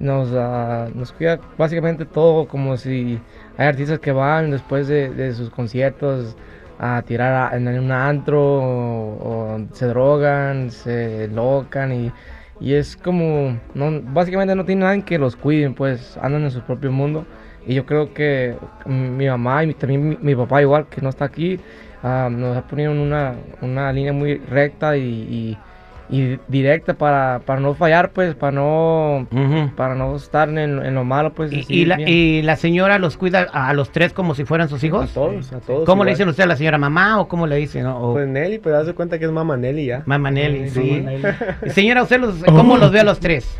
nos, 0.00 0.31
ah, 0.35 0.88
nos 0.95 1.12
cuida 1.12 1.38
básicamente 1.57 2.04
todo, 2.04 2.49
como 2.49 2.76
si 2.76 3.21
hay 3.57 3.66
artistas 3.69 4.00
que 4.00 4.11
van 4.11 4.50
después 4.50 4.88
de, 4.88 5.11
de 5.11 5.33
sus 5.35 5.50
conciertos 5.50 6.37
a 6.82 7.02
tirar 7.02 7.52
a- 7.52 7.56
en 7.56 7.68
un 7.78 7.92
antro 7.92 8.40
o, 8.42 9.54
o 9.56 9.60
se 9.72 9.86
drogan, 9.86 10.70
se 10.70 11.28
locan 11.28 11.92
y, 11.92 12.12
y 12.60 12.74
es 12.74 12.96
como, 12.96 13.58
no, 13.74 14.00
básicamente 14.02 14.54
no 14.54 14.64
tiene 14.64 14.82
nadie 14.84 15.02
que 15.04 15.18
los 15.18 15.36
cuiden, 15.36 15.74
pues 15.74 16.16
andan 16.20 16.42
en 16.44 16.50
su 16.50 16.60
propio 16.62 16.90
mundo. 16.92 17.24
Y 17.66 17.74
yo 17.74 17.86
creo 17.86 18.12
que 18.12 18.56
mi 18.86 19.26
mamá 19.28 19.64
y 19.64 19.74
también 19.74 20.08
mi, 20.08 20.16
mi 20.20 20.34
papá 20.34 20.62
igual, 20.62 20.86
que 20.88 21.00
no 21.00 21.08
está 21.10 21.26
aquí, 21.26 21.60
ah, 22.02 22.28
nos 22.30 22.56
ha 22.56 22.62
ponido 22.66 22.92
en 22.92 22.98
una, 22.98 23.34
una 23.60 23.92
línea 23.92 24.12
muy 24.12 24.36
recta 24.38 24.96
y, 24.96 25.02
y- 25.02 25.58
y 26.12 26.38
directa 26.47 26.95
para, 26.95 27.40
para 27.47 27.59
no 27.59 27.73
fallar, 27.75 28.11
pues, 28.11 28.35
para 28.35 28.52
no, 28.52 29.26
para 29.76 29.95
no 29.95 30.14
estar 30.14 30.49
en, 30.50 30.59
en 30.85 30.95
lo 30.95 31.04
malo, 31.04 31.33
pues. 31.33 31.50
Y, 31.52 31.87
la, 31.87 31.99
y 32.00 32.42
la 32.42 32.57
señora 32.57 32.99
los 32.99 33.16
cuida 33.16 33.49
a, 33.52 33.71
a 33.71 33.73
los 33.75 33.90
tres 33.90 34.12
como 34.12 34.35
si 34.35 34.45
fueran 34.45 34.69
sus 34.69 34.83
A 34.83 34.87
hijos. 34.87 35.12
todos, 35.14 35.52
a 35.52 35.61
todos. 35.61 35.87
¿Cómo 35.87 36.04
le 36.04 36.11
dicen 36.11 36.28
usted 36.28 36.45
a 36.45 36.47
la 36.47 36.57
señora 36.57 36.76
mamá 36.78 37.19
o 37.19 37.26
cómo 37.28 37.47
le 37.47 37.57
dicen? 37.57 37.85
no? 37.85 37.99
O- 37.99 38.12
Pues 38.12 38.28
Nelly, 38.28 38.59
pero 38.59 38.76
haz 38.78 38.87
de 38.87 38.92
cuenta 38.95 39.19
que 39.19 39.25
es 39.25 39.31
mamá 39.33 39.57
Nelly 39.57 39.87
ya. 39.87 40.02
Mamá 40.07 40.31
Nelly, 40.31 40.69
Sí, 40.69 40.81
sí. 40.83 40.90
Mamá 41.00 41.11
Nelly. 41.12 41.71
Señora, 41.71 42.02
¿usted 42.02 42.21
los, 42.21 42.45
cómo 42.45 42.76
los 42.76 42.92
ve 42.92 43.00
a 43.00 43.04
los 43.04 43.19
tres? 43.19 43.59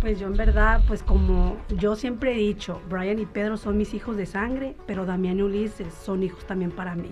Pues 0.00 0.20
yo 0.20 0.28
en 0.28 0.34
verdad, 0.34 0.80
pues 0.86 1.02
como 1.02 1.56
yo 1.76 1.96
siempre 1.96 2.34
he 2.34 2.38
dicho, 2.38 2.80
Brian 2.88 3.18
y 3.18 3.26
Pedro 3.26 3.56
son 3.56 3.76
mis 3.76 3.94
hijos 3.94 4.16
de 4.16 4.26
sangre, 4.26 4.76
pero 4.86 5.04
Damián 5.04 5.40
y 5.40 5.42
Ulises 5.42 5.92
son 5.92 6.22
hijos 6.22 6.46
también 6.46 6.70
para 6.70 6.94
mí. 6.94 7.10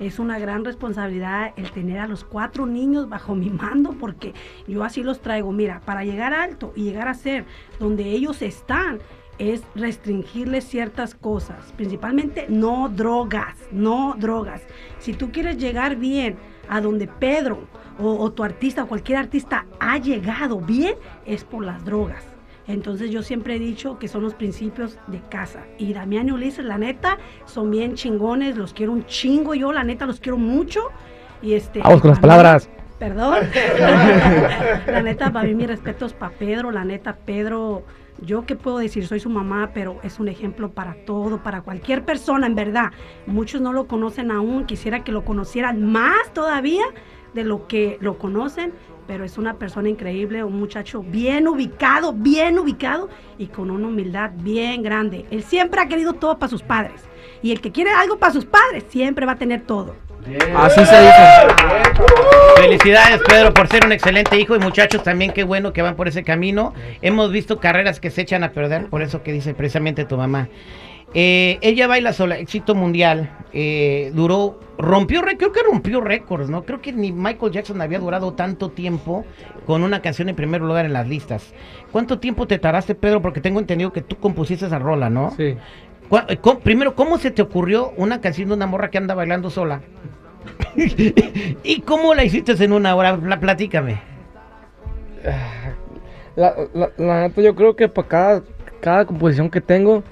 Es 0.00 0.18
una 0.18 0.40
gran 0.40 0.64
responsabilidad 0.64 1.52
el 1.56 1.70
tener 1.70 2.00
a 2.00 2.08
los 2.08 2.24
cuatro 2.24 2.66
niños 2.66 3.08
bajo 3.08 3.36
mi 3.36 3.50
mando 3.50 3.92
porque 3.92 4.34
yo 4.66 4.82
así 4.82 5.04
los 5.04 5.20
traigo. 5.20 5.52
Mira, 5.52 5.80
para 5.84 6.04
llegar 6.04 6.34
alto 6.34 6.72
y 6.74 6.82
llegar 6.82 7.06
a 7.06 7.14
ser 7.14 7.44
donde 7.78 8.10
ellos 8.10 8.42
están, 8.42 8.98
es 9.38 9.62
restringirles 9.76 10.64
ciertas 10.64 11.14
cosas, 11.14 11.72
principalmente 11.76 12.46
no 12.48 12.88
drogas, 12.88 13.56
no 13.70 14.16
drogas. 14.18 14.62
Si 14.98 15.12
tú 15.12 15.30
quieres 15.30 15.58
llegar 15.58 15.96
bien 15.96 16.36
a 16.68 16.80
donde 16.80 17.06
Pedro 17.06 17.60
o, 17.98 18.12
o 18.18 18.32
tu 18.32 18.42
artista 18.44 18.84
o 18.84 18.86
cualquier 18.86 19.18
artista 19.18 19.66
ha 19.80 19.98
llegado 19.98 20.60
bien, 20.60 20.94
es 21.26 21.44
por 21.44 21.64
las 21.64 21.84
drogas. 21.84 22.24
Entonces 22.66 23.10
yo 23.10 23.22
siempre 23.22 23.56
he 23.56 23.58
dicho 23.58 23.98
que 23.98 24.08
son 24.08 24.22
los 24.22 24.34
principios 24.34 24.98
de 25.06 25.20
casa. 25.28 25.60
Y 25.78 25.92
Damián 25.92 26.28
y 26.28 26.32
Ulises, 26.32 26.64
la 26.64 26.78
neta, 26.78 27.18
son 27.44 27.70
bien 27.70 27.94
chingones, 27.94 28.56
los 28.56 28.72
quiero 28.72 28.92
un 28.92 29.04
chingo 29.04 29.54
yo, 29.54 29.70
la 29.72 29.84
neta, 29.84 30.06
los 30.06 30.18
quiero 30.18 30.38
mucho. 30.38 30.80
Y 31.42 31.52
este, 31.52 31.80
Vamos 31.80 32.00
con 32.00 32.08
las 32.10 32.18
mí- 32.18 32.22
palabras. 32.22 32.70
Perdón. 32.98 33.36
la 34.86 35.02
neta, 35.02 35.30
para 35.32 35.46
mí 35.46 35.54
mis 35.54 35.66
respetos 35.66 36.14
para 36.14 36.32
Pedro. 36.34 36.70
La 36.70 36.84
neta, 36.84 37.14
Pedro, 37.24 37.82
yo 38.20 38.46
qué 38.46 38.56
puedo 38.56 38.78
decir, 38.78 39.06
soy 39.06 39.20
su 39.20 39.30
mamá, 39.30 39.70
pero 39.74 39.98
es 40.02 40.18
un 40.20 40.28
ejemplo 40.28 40.70
para 40.70 40.94
todo, 41.04 41.42
para 41.42 41.62
cualquier 41.62 42.04
persona, 42.04 42.46
en 42.46 42.54
verdad. 42.54 42.92
Muchos 43.26 43.60
no 43.60 43.72
lo 43.72 43.86
conocen 43.86 44.30
aún, 44.30 44.64
quisiera 44.64 45.04
que 45.04 45.12
lo 45.12 45.24
conocieran 45.24 45.84
más 45.84 46.32
todavía 46.32 46.84
de 47.34 47.44
lo 47.44 47.66
que 47.66 47.98
lo 48.00 48.18
conocen, 48.18 48.72
pero 49.06 49.24
es 49.24 49.36
una 49.36 49.54
persona 49.54 49.88
increíble, 49.88 50.44
un 50.44 50.58
muchacho 50.58 51.02
bien 51.02 51.48
ubicado, 51.48 52.12
bien 52.12 52.58
ubicado 52.58 53.10
y 53.38 53.48
con 53.48 53.70
una 53.70 53.88
humildad 53.88 54.30
bien 54.36 54.82
grande. 54.82 55.26
Él 55.30 55.42
siempre 55.42 55.80
ha 55.80 55.88
querido 55.88 56.14
todo 56.14 56.38
para 56.38 56.48
sus 56.48 56.62
padres. 56.62 57.02
Y 57.42 57.52
el 57.52 57.60
que 57.60 57.72
quiere 57.72 57.90
algo 57.90 58.18
para 58.18 58.32
sus 58.32 58.46
padres 58.46 58.84
siempre 58.88 59.26
va 59.26 59.32
a 59.32 59.38
tener 59.38 59.62
todo. 59.62 59.96
Así 60.56 60.86
se 60.86 61.00
dice. 61.00 61.93
Felicidades, 62.74 63.20
Pedro, 63.28 63.54
por 63.54 63.68
ser 63.68 63.86
un 63.86 63.92
excelente 63.92 64.36
hijo 64.36 64.56
y 64.56 64.58
muchachos 64.58 65.04
también, 65.04 65.30
qué 65.30 65.44
bueno 65.44 65.72
que 65.72 65.80
van 65.80 65.94
por 65.94 66.08
ese 66.08 66.24
camino. 66.24 66.74
Hemos 67.02 67.30
visto 67.30 67.60
carreras 67.60 68.00
que 68.00 68.10
se 68.10 68.22
echan 68.22 68.42
a 68.42 68.50
perder, 68.50 68.86
por 68.86 69.00
eso 69.00 69.22
que 69.22 69.32
dice 69.32 69.54
precisamente 69.54 70.04
tu 70.04 70.16
mamá. 70.16 70.48
Eh, 71.14 71.58
ella 71.60 71.86
baila 71.86 72.12
sola, 72.12 72.36
éxito 72.36 72.74
mundial, 72.74 73.30
eh, 73.52 74.10
duró, 74.12 74.58
rompió, 74.76 75.22
creo 75.22 75.52
que 75.52 75.62
rompió 75.62 76.00
récords, 76.00 76.50
¿no? 76.50 76.64
Creo 76.64 76.82
que 76.82 76.92
ni 76.92 77.12
Michael 77.12 77.52
Jackson 77.52 77.80
había 77.80 78.00
durado 78.00 78.32
tanto 78.32 78.70
tiempo 78.70 79.24
con 79.66 79.84
una 79.84 80.02
canción 80.02 80.28
en 80.28 80.34
primer 80.34 80.60
lugar 80.60 80.84
en 80.84 80.94
las 80.94 81.06
listas. 81.06 81.54
¿Cuánto 81.92 82.18
tiempo 82.18 82.48
te 82.48 82.58
tardaste, 82.58 82.96
Pedro? 82.96 83.22
Porque 83.22 83.40
tengo 83.40 83.60
entendido 83.60 83.92
que 83.92 84.02
tú 84.02 84.16
compusiste 84.16 84.66
esa 84.66 84.80
rola, 84.80 85.08
¿no? 85.10 85.30
Sí. 85.36 85.44
Eh, 86.28 86.38
Primero, 86.64 86.96
¿cómo 86.96 87.18
se 87.18 87.30
te 87.30 87.40
ocurrió 87.40 87.92
una 87.96 88.20
canción 88.20 88.48
de 88.48 88.56
una 88.56 88.66
morra 88.66 88.90
que 88.90 88.98
anda 88.98 89.14
bailando 89.14 89.48
sola? 89.48 89.80
¿Y 91.62 91.80
cómo 91.82 92.14
la 92.14 92.24
hiciste 92.24 92.52
en 92.64 92.72
una 92.72 92.94
hora? 92.94 93.16
Pla- 93.16 93.40
Platícame. 93.40 94.00
La, 96.36 96.54
la, 96.74 96.90
la 96.98 97.20
neta, 97.22 97.40
yo 97.40 97.54
creo 97.54 97.76
que 97.76 97.88
para 97.88 98.08
cada, 98.08 98.42
cada 98.80 99.04
composición 99.04 99.50
que 99.50 99.60
tengo, 99.60 100.02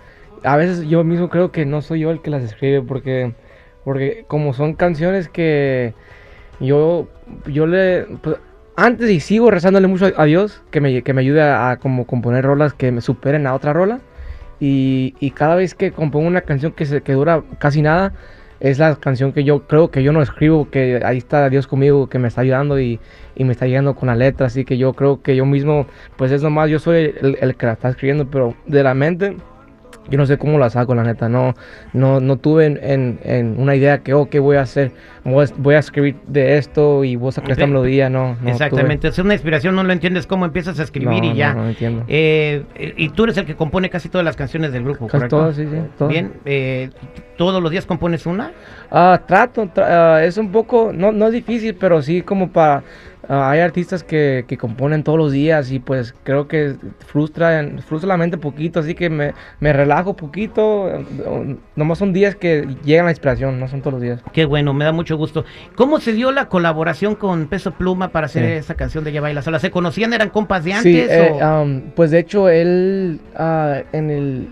a 0.44 0.56
veces 0.56 0.86
yo 0.88 1.02
mismo 1.04 1.28
creo 1.28 1.50
que 1.50 1.66
no 1.66 1.82
soy 1.82 2.00
yo 2.00 2.10
el 2.10 2.22
que 2.22 2.30
las 2.30 2.42
escribe, 2.42 2.80
porque, 2.82 3.34
porque 3.84 4.24
como 4.28 4.54
son 4.54 4.74
canciones 4.74 5.28
que 5.28 5.94
yo, 6.60 7.08
yo 7.46 7.66
le... 7.66 8.06
pues, 8.22 8.36
antes 8.76 9.10
y 9.10 9.20
sigo 9.20 9.50
rezándole 9.50 9.86
mucho 9.86 10.10
a 10.16 10.24
Dios 10.24 10.62
que 10.70 10.80
me, 10.80 11.02
que 11.02 11.12
me 11.12 11.20
ayude 11.20 11.42
a, 11.42 11.70
a 11.72 11.76
como 11.76 12.06
componer 12.06 12.44
rolas 12.44 12.72
que 12.72 12.90
me 12.90 13.00
superen 13.00 13.46
a 13.46 13.54
otra 13.54 13.72
rola. 13.72 14.00
Y, 14.60 15.14
y 15.18 15.32
cada 15.32 15.56
vez 15.56 15.74
que 15.74 15.90
compongo 15.90 16.28
una 16.28 16.42
canción 16.42 16.70
que, 16.72 16.86
se, 16.86 17.02
que 17.02 17.12
dura 17.14 17.42
casi 17.58 17.82
nada, 17.82 18.12
es 18.62 18.78
la 18.78 18.94
canción 18.94 19.32
que 19.32 19.42
yo 19.42 19.66
creo 19.66 19.90
que 19.90 20.04
yo 20.04 20.12
no 20.12 20.22
escribo, 20.22 20.70
que 20.70 21.00
ahí 21.04 21.18
está 21.18 21.50
Dios 21.50 21.66
conmigo, 21.66 22.08
que 22.08 22.20
me 22.20 22.28
está 22.28 22.42
ayudando 22.42 22.78
y, 22.78 23.00
y 23.34 23.42
me 23.42 23.52
está 23.52 23.64
ayudando 23.64 23.96
con 23.96 24.06
la 24.06 24.14
letra, 24.14 24.46
así 24.46 24.64
que 24.64 24.78
yo 24.78 24.92
creo 24.92 25.20
que 25.20 25.34
yo 25.34 25.44
mismo, 25.44 25.86
pues 26.16 26.30
es 26.30 26.44
nomás, 26.44 26.70
yo 26.70 26.78
soy 26.78 27.12
el, 27.20 27.38
el 27.40 27.56
que 27.56 27.66
la 27.66 27.72
está 27.72 27.88
escribiendo, 27.88 28.30
pero 28.30 28.54
de 28.66 28.84
la 28.84 28.94
mente, 28.94 29.36
yo 30.10 30.18
no 30.18 30.26
sé 30.26 30.36
cómo 30.36 30.58
la 30.58 30.68
saco, 30.70 30.94
la 30.94 31.04
neta, 31.04 31.28
no, 31.28 31.54
no, 31.92 32.20
no 32.20 32.36
tuve 32.36 32.66
en, 32.66 32.78
en- 32.82 33.18
en 33.24 33.54
una 33.58 33.74
idea 33.76 33.98
que, 33.98 34.14
oh, 34.14 34.28
¿qué 34.28 34.38
voy 34.40 34.56
a 34.56 34.62
hacer? 34.62 34.90
Voy 35.24 35.44
a, 35.44 35.48
voy 35.58 35.74
a 35.76 35.78
escribir 35.78 36.16
de 36.26 36.58
esto 36.58 37.04
y 37.04 37.14
voy 37.16 37.28
a 37.28 37.32
sacar 37.32 37.52
esta 37.52 37.66
melodía, 37.66 38.10
no. 38.10 38.36
no 38.42 38.50
Exactamente, 38.50 39.08
es 39.08 39.18
una 39.18 39.34
inspiración, 39.34 39.74
no 39.76 39.84
lo 39.84 39.92
entiendes 39.92 40.26
cómo 40.26 40.44
empiezas 40.44 40.74
a 40.74 40.82
tuve. 40.82 40.84
escribir 40.84 41.22
No, 41.24 41.32
y 41.32 41.36
ya. 41.36 41.54
No, 41.54 41.62
no 41.62 41.68
entiendo. 41.68 42.04
Eh, 42.08 42.64
y 42.96 43.08
tú 43.10 43.24
eres 43.24 43.36
el 43.36 43.46
que 43.46 43.54
compone 43.54 43.88
casi 43.90 44.08
todas 44.08 44.24
las 44.24 44.36
canciones 44.36 44.72
del 44.72 44.82
grupo, 44.82 45.06
Casi 45.06 45.12
¿correcto? 45.18 45.36
todas, 45.38 45.56
sí, 45.56 45.64
sí, 45.70 45.76
todas. 45.96 46.12
Bien, 46.12 46.32
eh, 46.44 46.90
¿todos 47.36 47.62
los 47.62 47.70
días 47.70 47.86
compones 47.86 48.26
una? 48.26 48.50
Ah, 48.90 49.20
trato, 49.26 49.64
tra- 49.66 49.86
ah, 50.16 50.24
es 50.24 50.36
un 50.36 50.50
poco, 50.50 50.90
no, 50.92 51.12
no 51.12 51.26
es 51.28 51.32
difícil, 51.32 51.74
pero 51.76 52.02
sí 52.02 52.22
como 52.22 52.50
para 52.50 52.82
ah, 53.32 53.50
hay 53.50 53.60
artistas 53.60 54.04
que, 54.04 54.44
que 54.46 54.56
componen 54.58 55.02
todos 55.02 55.18
los 55.18 55.32
días 55.32 55.72
y 55.72 55.78
pues 55.78 56.14
creo 56.22 56.46
que 56.48 56.74
frustra, 57.06 57.66
frustra 57.86 58.08
la 58.08 58.16
mente 58.16 58.36
poquito, 58.38 58.80
así 58.80 58.94
que 58.94 59.08
me, 59.10 59.32
me 59.60 59.72
relajo 59.72 60.14
poquito. 60.14 60.88
eh, 60.90 61.56
Nomás 61.76 61.98
son 61.98 62.12
días 62.12 62.36
que 62.36 62.68
llegan 62.84 63.06
la 63.06 63.12
inspiración, 63.12 63.58
no 63.58 63.68
son 63.68 63.80
todos 63.80 63.94
los 63.94 64.02
días. 64.02 64.20
Qué 64.32 64.44
bueno, 64.44 64.74
me 64.74 64.84
da 64.84 64.92
mucho 64.92 65.16
gusto. 65.16 65.44
¿Cómo 65.76 65.98
se 66.00 66.12
dio 66.12 66.30
la 66.32 66.48
colaboración 66.48 67.14
con 67.14 67.46
Peso 67.46 67.72
Pluma 67.72 68.08
para 68.08 68.26
hacer 68.26 68.44
Sí. 68.44 68.52
esa 68.52 68.74
canción 68.74 69.02
de 69.04 69.12
Ya 69.12 69.20
Baila 69.20 69.42
Sola? 69.42 69.58
¿Se 69.58 69.70
conocían? 69.70 70.12
¿Eran 70.12 70.28
compas 70.30 70.64
de 70.64 70.72
Sí, 70.72 70.76
antes? 70.76 71.10
eh, 71.10 71.30
o- 71.42 71.62
um, 71.62 71.80
pues 71.96 72.10
de 72.10 72.18
hecho 72.18 72.48
él 72.50 73.20
ah, 73.36 73.80
en 73.92 74.10
el 74.10 74.48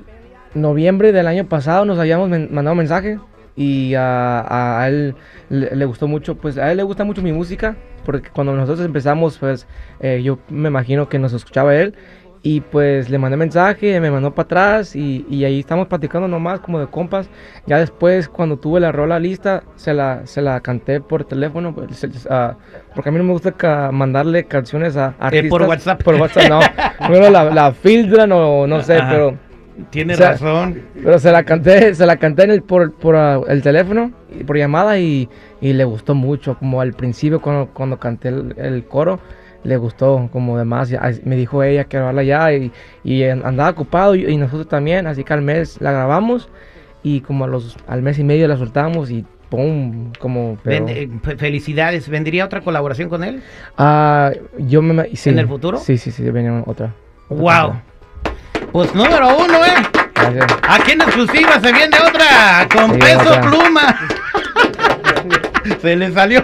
noviembre 0.54 1.12
del 1.12 1.26
año 1.26 1.46
pasado 1.46 1.84
nos 1.84 1.99
habíamos 1.99 2.28
men- 2.28 2.49
mandado 2.50 2.75
mensaje 2.75 3.18
y 3.57 3.95
a, 3.95 4.80
a 4.80 4.88
él 4.88 5.14
le, 5.49 5.75
le 5.76 5.85
gustó 5.85 6.07
mucho, 6.09 6.37
pues 6.37 6.57
a 6.59 6.71
él 6.71 6.76
le 6.78 6.83
gusta 6.83 7.04
mucho 7.04 7.23
mi 7.23 7.33
música 7.33 7.76
porque 8.04 8.30
cuando 8.30 8.54
nosotros 8.54 8.85
empezamos 8.87 9.38
pues 9.38 9.66
eh, 10.00 10.23
yo 10.23 10.38
me 10.49 10.69
imagino 10.69 11.09
que 11.09 11.19
nos 11.19 11.33
escuchaba 11.33 11.75
él 11.76 11.95
y 12.42 12.62
pues 12.62 13.11
le 13.11 13.19
mandé 13.19 13.37
mensaje, 13.37 14.00
me 14.00 14.11
mandó 14.11 14.35
para 14.35 14.45
atrás 14.47 14.97
y, 14.97 15.26
y 15.28 15.45
ahí 15.45 15.61
estamos 15.61 15.88
platicando 15.88 16.26
nomás 16.26 16.61
como 16.61 16.80
de 16.80 16.87
compas. 16.87 17.28
Ya 17.66 17.76
después 17.78 18.30
cuando 18.30 18.57
tuve 18.57 18.80
la 18.80 18.92
rola 18.92 19.19
lista 19.19 19.62
se 19.76 19.92
la, 19.92 20.23
se 20.25 20.40
la 20.40 20.59
canté 20.61 21.02
por 21.02 21.25
teléfono 21.25 21.75
pues, 21.75 21.99
se- 21.99 22.09
ah, 22.30 22.57
porque 22.95 23.11
a 23.11 23.12
mí 23.12 23.19
no 23.19 23.25
me 23.25 23.33
gusta 23.33 23.52
ca- 23.52 23.92
mandarle 23.92 24.45
canciones 24.45 24.97
a 24.97 25.09
artistas. 25.19 25.45
Eh, 25.45 25.49
por 25.50 25.62
WhatsApp. 25.64 26.02
Por 26.02 26.14
WhatsApp, 26.14 26.49
no. 26.49 26.61
Primero 27.09 27.28
la, 27.28 27.45
la 27.50 27.73
filtran 27.73 28.33
o 28.33 28.66
no 28.66 28.80
sé, 28.80 28.97
Ajá. 28.97 29.11
pero, 29.11 29.37
O 30.14 30.16
sea, 30.16 30.30
razón. 30.32 30.82
pero 30.94 31.18
se 31.18 31.30
la 31.32 31.42
canté, 31.44 31.94
se 31.94 32.06
la 32.06 32.16
canté 32.16 32.44
en 32.44 32.50
el, 32.50 32.62
por, 32.62 32.92
por 32.92 33.16
ah, 33.16 33.40
el 33.49 33.62
teléfono, 33.62 34.12
y 34.38 34.44
por 34.44 34.56
llamada 34.56 34.99
y, 34.99 35.28
y 35.60 35.72
le 35.72 35.84
gustó 35.84 36.14
mucho. 36.14 36.56
Como 36.58 36.80
al 36.80 36.92
principio 36.92 37.40
cuando, 37.40 37.66
cuando 37.72 37.99
canté 37.99 38.28
el, 38.28 38.54
el 38.58 38.84
coro, 38.84 39.20
le 39.64 39.76
gustó 39.76 40.28
como 40.32 40.56
demás. 40.56 40.92
Me 41.25 41.37
dijo 41.37 41.62
ella 41.62 41.84
que 41.84 41.96
grabarla 41.99 42.22
ya 42.22 42.52
y, 42.52 42.72
andaba 43.25 43.70
ocupado 43.70 44.14
y, 44.14 44.26
y 44.26 44.37
nosotros 44.37 44.68
también. 44.68 45.06
Así 45.06 45.25
que 45.25 45.32
al 45.32 45.42
mes 45.42 45.80
la 45.80 45.92
grabamos 45.92 46.49
y 47.02 47.20
como 47.20 47.44
a 47.44 47.49
los, 47.49 47.76
al 47.87 48.02
mes 48.02 48.18
y 48.18 48.25
medio 48.25 48.46
la 48.49 48.56
soltamos 48.56 49.10
y 49.10 49.25
pum, 49.49 50.12
como... 50.18 50.56
pero- 50.62 50.87
eh, 50.88 51.08
fe- 51.22 51.37
felicidades. 51.37 52.08
¿Vendría 52.08 52.44
otra 52.44 52.60
colaboración 52.60 53.08
con 53.08 53.25
él? 53.25 53.42
Ah, 53.76 54.30
yo 54.58 54.80
me... 54.80 55.14
sí. 55.16 55.30
¿En 55.30 55.38
el 55.38 55.49
futuro? 55.49 55.78
Sí, 55.78 55.99
sí, 55.99 56.10
sí, 56.10 56.22
venía 56.30 56.52
otra. 56.66 56.66
otra 56.66 56.94
¡Wow! 57.28 57.44
canción. 57.46 57.89
Pues 58.72 58.94
número 58.94 59.36
uno, 59.38 59.64
¿eh? 59.64 59.74
Gracias. 60.14 60.46
Aquí 60.68 60.92
en 60.92 61.00
exclusiva 61.00 61.58
se 61.60 61.72
viene 61.72 61.96
otra 61.98 62.68
con 62.72 62.92
Sí, 62.94 62.98
peso 63.00 63.20
otra. 63.20 63.40
pluma. 63.40 63.98
se 65.82 65.96
le 65.96 66.12
salió. 66.12 66.42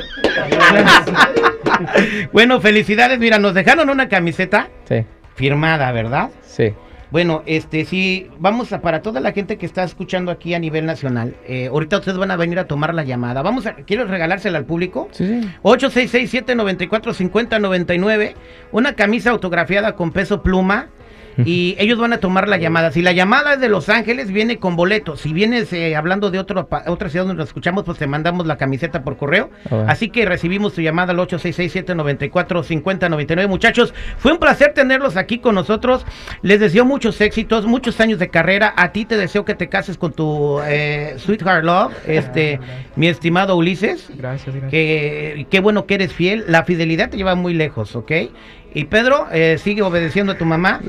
bueno, 2.32 2.60
felicidades. 2.60 3.18
Mira, 3.18 3.38
nos 3.38 3.54
dejaron 3.54 3.88
una 3.90 4.08
camiseta 4.08 4.68
Sí, 4.88 5.04
firmada, 5.34 5.90
¿verdad? 5.92 6.30
sí. 6.42 6.74
Bueno, 7.08 7.44
este 7.46 7.84
sí, 7.84 8.28
vamos 8.40 8.72
a 8.72 8.80
para 8.80 9.00
toda 9.00 9.20
la 9.20 9.30
gente 9.30 9.58
que 9.58 9.64
está 9.64 9.84
escuchando 9.84 10.32
aquí 10.32 10.54
a 10.54 10.58
nivel 10.58 10.86
nacional. 10.86 11.36
eh, 11.46 11.68
ahorita 11.70 11.98
ustedes 11.98 12.18
van 12.18 12.32
a 12.32 12.36
venir 12.36 12.58
a 12.58 12.66
tomar 12.66 12.92
la 12.94 13.04
llamada. 13.04 13.42
Vamos 13.42 13.64
a, 13.64 13.74
quiero 13.76 14.06
regalársela 14.06 14.58
al 14.58 14.64
público. 14.64 15.08
Sí, 15.12 15.40
sí. 15.40 15.48
866-794-5099, 15.62 18.34
una 18.72 18.94
camisa 18.94 19.30
autografiada 19.30 19.92
con 19.94 20.10
peso 20.10 20.42
pluma 20.42 20.88
y 21.44 21.76
ellos 21.78 21.98
van 21.98 22.12
a 22.12 22.18
tomar 22.18 22.48
la 22.48 22.56
llamada. 22.56 22.90
Si 22.92 23.02
la 23.02 23.12
llamada 23.12 23.54
es 23.54 23.60
de 23.60 23.68
Los 23.68 23.88
Ángeles, 23.88 24.30
viene 24.32 24.58
con 24.58 24.76
boleto. 24.76 25.16
Si 25.16 25.32
vienes 25.32 25.72
eh, 25.72 25.96
hablando 25.96 26.30
de 26.30 26.38
otro, 26.38 26.66
pa- 26.68 26.84
otra 26.86 27.08
ciudad 27.08 27.24
donde 27.26 27.38
lo 27.38 27.44
escuchamos, 27.44 27.84
pues 27.84 27.98
te 27.98 28.06
mandamos 28.06 28.46
la 28.46 28.56
camiseta 28.56 29.02
por 29.04 29.16
correo. 29.16 29.50
Ah, 29.64 29.68
bueno. 29.70 29.90
Así 29.90 30.08
que 30.10 30.24
recibimos 30.24 30.74
tu 30.74 30.80
llamada 30.80 31.12
al 31.12 31.18
866-794-5099. 31.18 33.48
Muchachos, 33.48 33.94
fue 34.18 34.32
un 34.32 34.38
placer 34.38 34.72
tenerlos 34.74 35.16
aquí 35.16 35.38
con 35.38 35.54
nosotros. 35.54 36.04
Les 36.42 36.60
deseo 36.60 36.84
muchos 36.84 37.20
éxitos, 37.20 37.66
muchos 37.66 38.00
años 38.00 38.18
de 38.18 38.28
carrera. 38.28 38.72
A 38.76 38.92
ti 38.92 39.04
te 39.04 39.16
deseo 39.16 39.44
que 39.44 39.54
te 39.54 39.68
cases 39.68 39.98
con 39.98 40.12
tu 40.12 40.60
eh, 40.66 41.14
Sweetheart 41.18 41.64
Love, 41.64 41.92
este, 42.06 42.60
mi 42.96 43.08
estimado 43.08 43.56
Ulises. 43.56 44.08
Gracias, 44.16 44.54
gracias. 44.54 44.70
Que 44.70 45.46
qué 45.50 45.60
bueno 45.60 45.86
que 45.86 45.94
eres 45.94 46.12
fiel. 46.12 46.44
La 46.48 46.64
fidelidad 46.64 47.10
te 47.10 47.16
lleva 47.16 47.34
muy 47.34 47.54
lejos, 47.54 47.94
¿ok? 47.96 48.12
Y 48.76 48.84
Pedro, 48.84 49.26
eh, 49.32 49.56
sigue 49.58 49.80
obedeciendo 49.80 50.32
a 50.32 50.34
tu 50.36 50.44
mamá. 50.44 50.80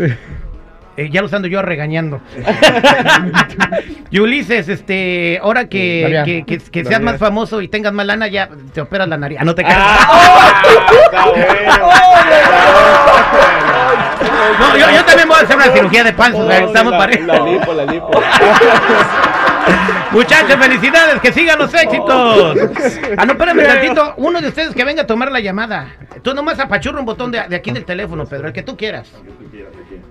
Eh, 0.98 1.10
ya 1.10 1.22
lo 1.22 1.30
ando 1.34 1.48
yo 1.48 1.62
regañando. 1.62 2.20
y 4.12 4.20
Ulises, 4.20 4.68
este, 4.68 5.40
ahora 5.42 5.70
que, 5.70 6.22
que, 6.26 6.44
que- 6.44 6.58
que 6.58 6.84
seas 6.84 7.00
más 7.00 7.18
famoso 7.18 7.62
y 7.62 7.70
tengas 7.70 7.94
más 7.94 8.06
lana, 8.06 8.28
ya 8.28 8.50
te 8.74 8.82
operas 8.82 9.08
la 9.08 9.16
nariz. 9.16 9.38
Ah, 9.40 9.46
no 9.46 9.56
te 9.56 9.64
creas. 9.64 9.80
No, 14.60 14.76
yo, 14.78 14.90
yo 14.90 15.06
también 15.06 15.28
voy 15.28 15.38
a 15.38 15.42
hacer 15.42 15.56
una 15.56 15.66
cirugía 15.72 16.04
de 16.04 16.14
panza. 16.14 16.40
o 16.40 16.48
sea, 16.48 16.60
estamos 16.66 16.94
parejos. 16.94 17.28
La 17.28 17.40
lipo, 17.40 17.74
la 17.74 17.86
lipo. 17.86 18.10
Muchachos, 20.12 20.56
felicidades, 20.60 21.22
que 21.22 21.32
sigan 21.32 21.60
los 21.60 21.74
éxitos. 21.74 22.58
Ah, 23.18 23.26
no, 23.26 23.34
espérame 23.34 23.64
tantito. 23.66 24.14
Uno 24.18 24.42
de 24.42 24.48
ustedes 24.50 24.74
que 24.76 24.84
venga 24.84 25.04
a 25.04 25.08
tomar 25.08 25.32
la 25.32 25.40
llamada. 25.40 25.88
Tú 26.22 26.34
nomás 26.34 26.60
apachurra 26.60 27.00
un 27.00 27.06
botón 27.06 27.32
de, 27.32 27.42
de 27.48 27.56
aquí 27.56 27.72
del 27.72 27.86
teléfono, 27.86 28.26
Pedro, 28.26 28.48
el 28.48 28.54
que 28.54 28.64
tú 28.64 28.76
quieras. 28.78 29.12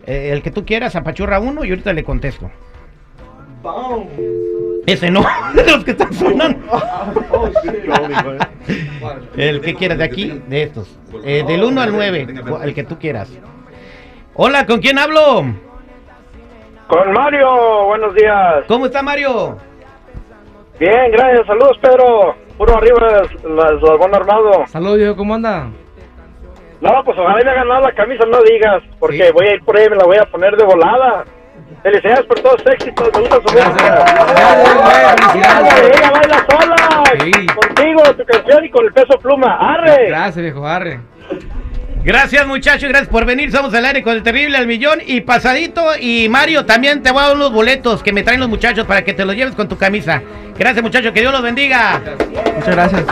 Eh, 0.06 0.30
el 0.32 0.42
que 0.42 0.50
tú 0.50 0.64
quieras, 0.64 0.96
apachurra 0.96 1.40
uno 1.40 1.64
y 1.64 1.70
ahorita 1.70 1.92
le 1.92 2.04
contesto. 2.04 2.50
Ese 4.86 5.10
no, 5.10 5.24
los 5.54 5.84
que 5.84 5.90
están 5.90 6.12
sonando. 6.12 6.64
El 9.36 9.60
que 9.60 9.74
quieras, 9.74 9.98
de 9.98 10.04
aquí, 10.04 10.42
de 10.46 10.62
estos. 10.62 10.98
Eh, 11.24 11.44
del 11.46 11.64
1 11.64 11.80
al 11.80 11.92
9, 11.92 12.26
el 12.62 12.74
que 12.74 12.84
tú 12.84 12.98
quieras. 12.98 13.30
Hola, 14.34 14.66
¿con 14.66 14.80
quién 14.80 14.98
hablo? 14.98 15.44
Con 16.88 17.12
Mario, 17.12 17.86
buenos 17.86 18.14
días. 18.14 18.64
¿Cómo 18.68 18.86
está 18.86 19.02
Mario? 19.02 19.56
Bien, 20.78 21.10
gracias. 21.12 21.46
Saludos, 21.46 21.78
Pedro. 21.80 22.36
Puro 22.58 22.76
arriba, 22.76 23.22
las 23.44 23.98
buen 23.98 24.14
armado. 24.14 24.66
Saludos, 24.66 24.98
viejo, 24.98 25.16
¿cómo 25.16 25.34
anda? 25.34 25.68
No, 26.80 27.02
pues 27.04 27.18
ojalá 27.18 27.36
me 27.36 27.44
ganado 27.54 27.80
la 27.80 27.92
camisa, 27.92 28.24
no 28.26 28.42
digas, 28.42 28.82
porque 28.98 29.16
Sí. 29.26 29.32
voy 29.32 29.46
a 29.46 29.54
ir 29.54 29.64
por 29.64 29.76
ahí 29.76 29.86
y 29.86 29.90
me 29.90 29.96
la 29.96 30.04
voy 30.04 30.18
a 30.18 30.24
poner 30.26 30.56
de 30.56 30.64
volada. 30.64 31.24
Felicidades 31.82 32.24
por 32.26 32.38
todos 32.40 32.62
los 32.64 32.74
éxitos, 32.74 33.10
me 33.14 33.20
gusta 33.20 33.36
su 33.36 33.54
música. 33.54 34.04
Ella 35.34 36.10
baila 36.10 36.46
sola, 36.50 37.02
Sí. 37.18 37.46
contigo, 37.46 38.02
tu 38.14 38.24
canción 38.24 38.64
y 38.64 38.70
con 38.70 38.84
el 38.86 38.92
peso 38.92 39.18
pluma. 39.20 39.56
¡Arre! 39.58 40.06
Gracias, 40.08 40.36
viejo, 40.42 40.66
arre. 40.66 41.00
Gracias 42.04 42.46
muchachos, 42.46 42.88
gracias 42.88 43.08
por 43.08 43.24
venir. 43.24 43.50
Somos 43.50 43.74
al 43.74 43.84
aire 43.84 44.02
con 44.02 44.12
el 44.12 44.22
terrible 44.22 44.56
al 44.58 44.66
millón 44.68 45.00
y 45.04 45.22
pasadito. 45.22 45.82
Y 46.00 46.28
Mario, 46.28 46.64
también 46.64 47.02
te 47.02 47.10
voy 47.10 47.20
a 47.22 47.26
dar 47.28 47.36
unos 47.36 47.52
boletos 47.52 48.02
que 48.02 48.12
me 48.12 48.22
traen 48.22 48.38
los 48.38 48.48
muchachos 48.48 48.86
para 48.86 49.02
que 49.02 49.12
te 49.12 49.24
los 49.24 49.34
lleves 49.34 49.54
con 49.56 49.68
tu 49.68 49.76
camisa. 49.76 50.22
Gracias 50.56 50.82
muchachos, 50.84 51.10
que 51.12 51.20
Dios 51.20 51.32
los 51.32 51.42
bendiga. 51.42 52.00
Muchas 52.56 52.74
gracias. 52.76 53.04